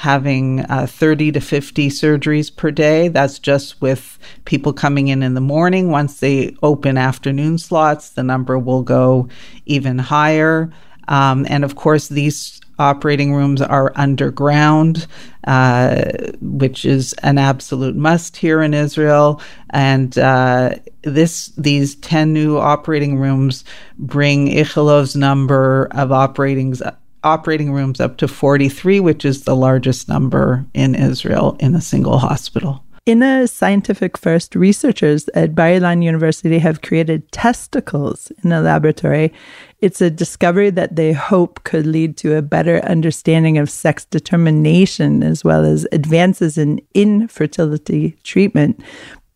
having 0.00 0.60
uh, 0.60 0.86
30 0.88 1.32
to 1.32 1.40
50 1.42 1.90
surgeries 1.90 2.54
per 2.54 2.70
day. 2.70 3.08
That's 3.08 3.38
just 3.38 3.82
with 3.82 4.18
people 4.46 4.72
coming 4.72 5.08
in 5.08 5.22
in 5.22 5.34
the 5.34 5.42
morning. 5.42 5.90
Once 5.90 6.20
they 6.20 6.56
open 6.62 6.96
afternoon 6.96 7.58
slots, 7.58 8.08
the 8.08 8.22
number 8.22 8.58
will 8.58 8.82
go 8.82 9.28
even 9.66 9.98
higher. 9.98 10.70
Um, 11.08 11.44
and 11.50 11.64
of 11.64 11.76
course, 11.76 12.08
these 12.08 12.62
operating 12.78 13.34
rooms 13.34 13.60
are 13.60 13.92
underground, 13.94 15.06
uh, 15.46 16.02
which 16.40 16.86
is 16.86 17.12
an 17.22 17.36
absolute 17.36 17.94
must 17.94 18.38
here 18.38 18.62
in 18.62 18.72
Israel. 18.72 19.42
And 19.68 20.16
uh, 20.16 20.76
this 21.02 21.48
these 21.58 21.96
ten 21.96 22.32
new 22.32 22.56
operating 22.56 23.18
rooms 23.18 23.64
bring 23.98 24.48
Ichilov's 24.48 25.14
number 25.14 25.88
of 25.90 26.08
operatings 26.08 26.80
operating 27.24 27.72
rooms 27.72 28.00
up 28.00 28.16
to 28.18 28.28
43, 28.28 29.00
which 29.00 29.24
is 29.24 29.44
the 29.44 29.56
largest 29.56 30.08
number 30.08 30.64
in 30.74 30.94
Israel 30.94 31.56
in 31.60 31.74
a 31.74 31.80
single 31.80 32.18
hospital. 32.18 32.84
In 33.06 33.22
a 33.22 33.48
scientific 33.48 34.18
first, 34.18 34.54
researchers 34.54 35.28
at 35.34 35.54
Bar 35.54 35.68
Ilan 35.68 36.02
University 36.04 36.58
have 36.58 36.82
created 36.82 37.32
testicles 37.32 38.30
in 38.44 38.52
a 38.52 38.60
laboratory. 38.60 39.32
It's 39.80 40.02
a 40.02 40.10
discovery 40.10 40.70
that 40.70 40.96
they 40.96 41.12
hope 41.12 41.64
could 41.64 41.86
lead 41.86 42.16
to 42.18 42.36
a 42.36 42.42
better 42.42 42.78
understanding 42.84 43.56
of 43.56 43.70
sex 43.70 44.04
determination 44.04 45.22
as 45.22 45.42
well 45.42 45.64
as 45.64 45.88
advances 45.92 46.58
in 46.58 46.80
infertility 46.94 48.16
treatment. 48.22 48.80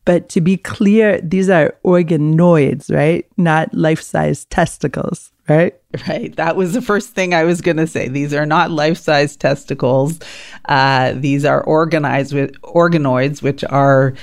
But 0.04 0.28
to 0.30 0.42
be 0.42 0.58
clear, 0.58 1.20
these 1.22 1.48
are 1.48 1.74
organoids, 1.84 2.94
right? 2.94 3.26
Not 3.38 3.72
life 3.72 4.02
size 4.02 4.44
testicles, 4.44 5.32
right? 5.48 5.74
Right. 6.08 6.34
That 6.36 6.56
was 6.56 6.72
the 6.72 6.82
first 6.82 7.10
thing 7.10 7.34
I 7.34 7.44
was 7.44 7.60
going 7.60 7.76
to 7.76 7.86
say. 7.86 8.08
These 8.08 8.34
are 8.34 8.46
not 8.46 8.70
life 8.70 8.98
size 8.98 9.36
testicles. 9.36 10.18
Uh, 10.64 11.12
these 11.14 11.44
are 11.44 11.62
organized 11.62 12.32
with 12.32 12.60
organoids, 12.62 13.42
which 13.42 13.62
are 13.64 14.14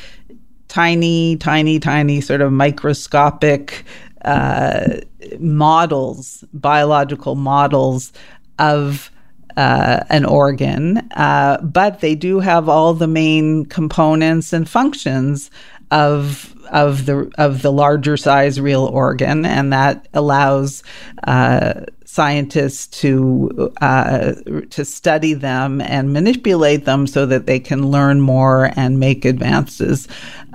tiny, 0.67 1.37
tiny, 1.37 1.79
tiny, 1.79 2.21
sort 2.21 2.41
of 2.41 2.51
microscopic 2.51 3.85
uh, 4.25 4.97
models, 5.39 6.43
biological 6.53 7.35
models 7.35 8.11
of 8.59 9.11
uh, 9.57 10.03
an 10.09 10.25
organ, 10.25 10.97
uh, 11.11 11.61
but 11.61 11.99
they 11.99 12.15
do 12.15 12.39
have 12.39 12.69
all 12.69 12.93
the 12.93 13.07
main 13.07 13.65
components 13.65 14.53
and 14.53 14.69
functions 14.69 15.51
of 15.91 16.55
of 16.71 17.05
the 17.05 17.29
of 17.37 17.61
the 17.61 17.71
larger 17.71 18.17
size 18.17 18.59
real 18.59 18.85
organ, 18.85 19.45
and 19.45 19.73
that 19.73 20.07
allows 20.13 20.83
uh, 21.25 21.85
scientists 22.05 22.87
to 23.01 23.71
uh, 23.81 24.33
to 24.69 24.85
study 24.85 25.33
them 25.33 25.81
and 25.81 26.13
manipulate 26.13 26.85
them 26.85 27.05
so 27.05 27.25
that 27.25 27.45
they 27.45 27.59
can 27.59 27.91
learn 27.91 28.21
more 28.21 28.71
and 28.75 28.99
make 28.99 29.25
advances. 29.25 30.07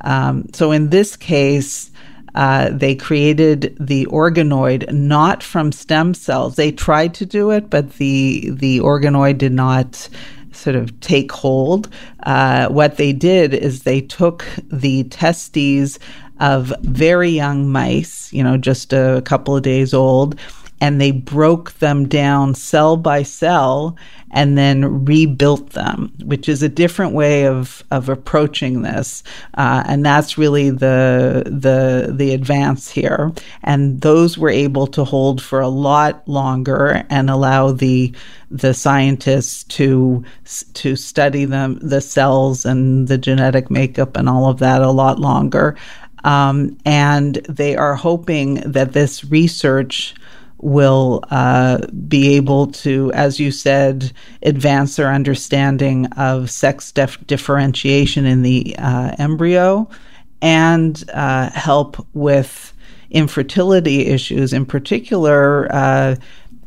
Um, 0.02 0.46
so 0.52 0.72
in 0.72 0.90
this 0.90 1.16
case. 1.16 1.90
Uh, 2.34 2.68
they 2.68 2.94
created 2.94 3.74
the 3.80 4.04
organoid 4.08 4.92
not 4.92 5.42
from 5.42 5.72
stem 5.72 6.12
cells. 6.12 6.56
They 6.56 6.70
tried 6.70 7.14
to 7.14 7.24
do 7.24 7.50
it, 7.50 7.70
but 7.70 7.94
the 7.94 8.50
the 8.50 8.80
organoid 8.80 9.38
did 9.38 9.54
not 9.54 10.06
sort 10.56 10.76
of 10.76 10.98
take 11.00 11.30
hold. 11.32 11.88
Uh, 12.24 12.68
what 12.68 12.96
they 12.96 13.12
did 13.12 13.54
is 13.54 13.82
they 13.82 14.00
took 14.00 14.44
the 14.70 15.04
testes 15.04 15.98
of 16.38 16.72
very 16.82 17.30
young 17.30 17.70
mice, 17.70 18.32
you 18.32 18.42
know, 18.42 18.56
just 18.56 18.92
a 18.92 19.22
couple 19.24 19.56
of 19.56 19.62
days 19.62 19.94
old, 19.94 20.38
and 20.80 21.00
they 21.00 21.10
broke 21.10 21.72
them 21.74 22.06
down 22.08 22.54
cell 22.54 22.96
by 22.96 23.22
cell 23.22 23.96
and 24.32 24.58
then 24.58 25.04
rebuilt 25.04 25.70
them, 25.70 26.12
which 26.24 26.48
is 26.48 26.62
a 26.62 26.68
different 26.68 27.14
way 27.14 27.46
of, 27.46 27.82
of 27.90 28.08
approaching 28.08 28.82
this. 28.82 29.22
Uh, 29.54 29.82
and 29.86 30.04
that's 30.04 30.36
really 30.36 30.68
the, 30.68 31.44
the, 31.46 32.12
the 32.12 32.34
advance 32.34 32.90
here. 32.90 33.32
And 33.62 34.00
those 34.02 34.36
were 34.36 34.50
able 34.50 34.86
to 34.88 35.04
hold 35.04 35.40
for 35.40 35.60
a 35.60 35.68
lot 35.68 36.26
longer 36.28 37.06
and 37.08 37.30
allow 37.30 37.72
the, 37.72 38.12
the 38.50 38.74
scientists 38.74 39.64
to, 39.64 40.24
to 40.74 40.96
study 40.96 41.46
them, 41.46 41.78
the 41.80 42.02
cells 42.02 42.66
and 42.66 43.08
the 43.08 43.18
genetic 43.18 43.70
makeup 43.70 44.16
and 44.16 44.28
all 44.28 44.50
of 44.50 44.58
that 44.58 44.82
a 44.82 44.90
lot 44.90 45.18
longer. 45.18 45.76
Um, 46.24 46.76
and 46.84 47.36
they 47.48 47.76
are 47.76 47.94
hoping 47.94 48.56
that 48.56 48.92
this 48.92 49.24
research 49.24 50.14
will 50.58 51.22
uh, 51.30 51.78
be 52.08 52.34
able 52.34 52.68
to, 52.68 53.12
as 53.12 53.38
you 53.38 53.50
said, 53.50 54.12
advance 54.42 54.96
their 54.96 55.12
understanding 55.12 56.06
of 56.12 56.50
sex 56.50 56.92
dif- 56.92 57.24
differentiation 57.26 58.24
in 58.24 58.42
the 58.42 58.74
uh, 58.78 59.14
embryo 59.18 59.88
and 60.40 61.04
uh, 61.12 61.50
help 61.50 62.06
with 62.14 62.72
infertility 63.10 64.06
issues. 64.06 64.52
In 64.52 64.66
particular, 64.66 65.68
uh, 65.72 66.16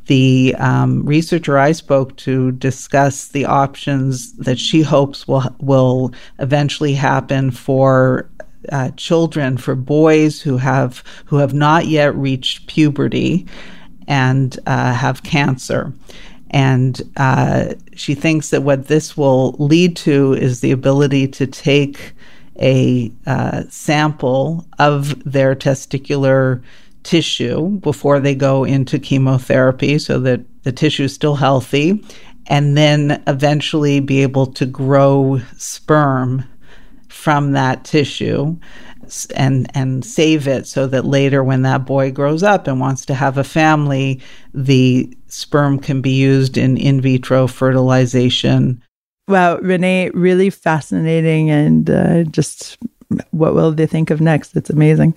the 0.06 0.56
um, 0.58 1.06
researcher 1.06 1.58
I 1.58 1.72
spoke 1.72 2.16
to 2.18 2.52
discussed 2.54 3.32
the 3.32 3.46
options 3.46 4.34
that 4.38 4.58
she 4.58 4.82
hopes 4.82 5.28
will 5.28 5.56
will 5.60 6.14
eventually 6.40 6.94
happen 6.94 7.52
for 7.52 8.28
uh, 8.72 8.90
children, 8.98 9.58
for 9.58 9.76
boys 9.76 10.42
who 10.42 10.58
have 10.58 11.04
who 11.26 11.38
have 11.38 11.54
not 11.54 11.86
yet 11.86 12.16
reached 12.16 12.68
puberty, 12.68 13.46
and 14.10 14.60
uh, 14.66 14.94
have 14.94 15.24
cancer. 15.24 15.94
And 16.50 17.00
uh, 17.16 17.76
she 17.96 18.16
thinks 18.16 18.50
that 18.50 18.64
what 18.64 18.88
this 18.88 19.16
will 19.16 19.52
lead 19.52 19.96
to 19.98 20.34
is 20.34 20.60
the 20.60 20.72
ability 20.72 21.28
to 21.28 21.48
take 21.48 22.14
a 22.60 23.12
uh, 23.26 23.64
sample 23.70 24.66
of 24.80 25.24
their 25.32 25.56
testicular 25.56 26.62
tissue 27.04 27.70
before 27.70 28.20
they 28.20 28.36
go 28.36 28.66
into 28.66 29.00
chemotherapy 29.00 29.98
so 30.00 30.20
that 30.20 30.42
the 30.64 30.72
tissue 30.72 31.04
is 31.04 31.14
still 31.14 31.36
healthy, 31.36 32.04
and 32.48 32.76
then 32.76 33.24
eventually 33.28 34.00
be 34.00 34.24
able 34.24 34.48
to 34.48 34.66
grow 34.66 35.40
sperm 35.56 36.44
from 37.08 37.52
that 37.52 37.86
tissue 37.86 38.58
and 39.36 39.70
and 39.76 40.04
save 40.06 40.48
it 40.48 40.68
so 40.68 40.88
that 40.88 41.06
later 41.06 41.44
when 41.44 41.62
that 41.64 41.86
boy 41.86 42.12
grows 42.12 42.44
up 42.44 42.68
and 42.68 42.80
wants 42.80 43.06
to 43.06 43.14
have 43.14 43.38
a 43.38 43.44
family 43.44 44.22
the 44.54 45.12
sperm 45.28 45.80
can 45.80 46.02
be 46.02 46.12
used 46.12 46.58
in 46.58 46.78
in 46.78 47.02
vitro 47.02 47.48
fertilization. 47.48 48.82
Wow 49.28 49.58
renee 49.58 50.10
really 50.12 50.50
fascinating 50.50 51.50
and 51.50 51.90
uh, 51.90 52.24
just 52.24 52.78
what 53.32 53.54
will 53.54 53.72
they 53.72 53.88
think 53.88 54.12
of 54.12 54.22
next? 54.22 54.56
It's 54.56 54.70
amazing. 54.70 55.16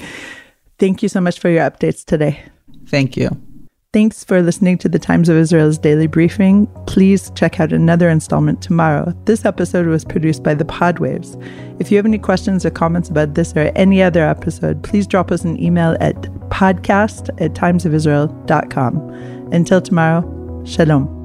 Thank 0.79 1.03
you 1.03 1.09
so 1.09 1.21
much 1.21 1.39
for 1.39 1.49
your 1.49 1.69
updates 1.69 2.05
today. 2.05 2.43
Thank 2.87 3.17
you 3.17 3.52
Thanks 3.93 4.25
for 4.25 4.41
listening 4.41 4.79
to 4.79 4.89
the 4.89 4.99
Times 4.99 5.29
of 5.29 5.37
Israel's 5.37 5.77
daily 5.77 6.07
briefing. 6.07 6.67
Please 6.87 7.31
check 7.35 7.61
out 7.61 7.75
another 7.75 8.09
installment 8.09 8.63
tomorrow. 8.63 9.15
This 9.27 9.45
episode 9.45 9.87
was 9.87 10.03
produced 10.03 10.43
by 10.43 10.55
the 10.55 10.65
Podwaves. 10.65 11.37
If 11.79 11.91
you 11.91 11.99
have 11.99 12.07
any 12.07 12.19
questions 12.19 12.65
or 12.65 12.71
comments 12.71 13.11
about 13.11 13.35
this 13.35 13.55
or 13.55 13.71
any 13.77 14.03
other 14.03 14.27
episode, 14.27 14.83
please 14.83 15.07
drop 15.07 15.31
us 15.31 15.45
an 15.45 15.63
email 15.63 15.95
at 16.01 16.15
podcast 16.49 17.29
at 17.39 17.53
timesofisrael.com. 17.53 18.97
Until 19.53 19.83
tomorrow, 19.83 20.65
shalom. 20.65 21.22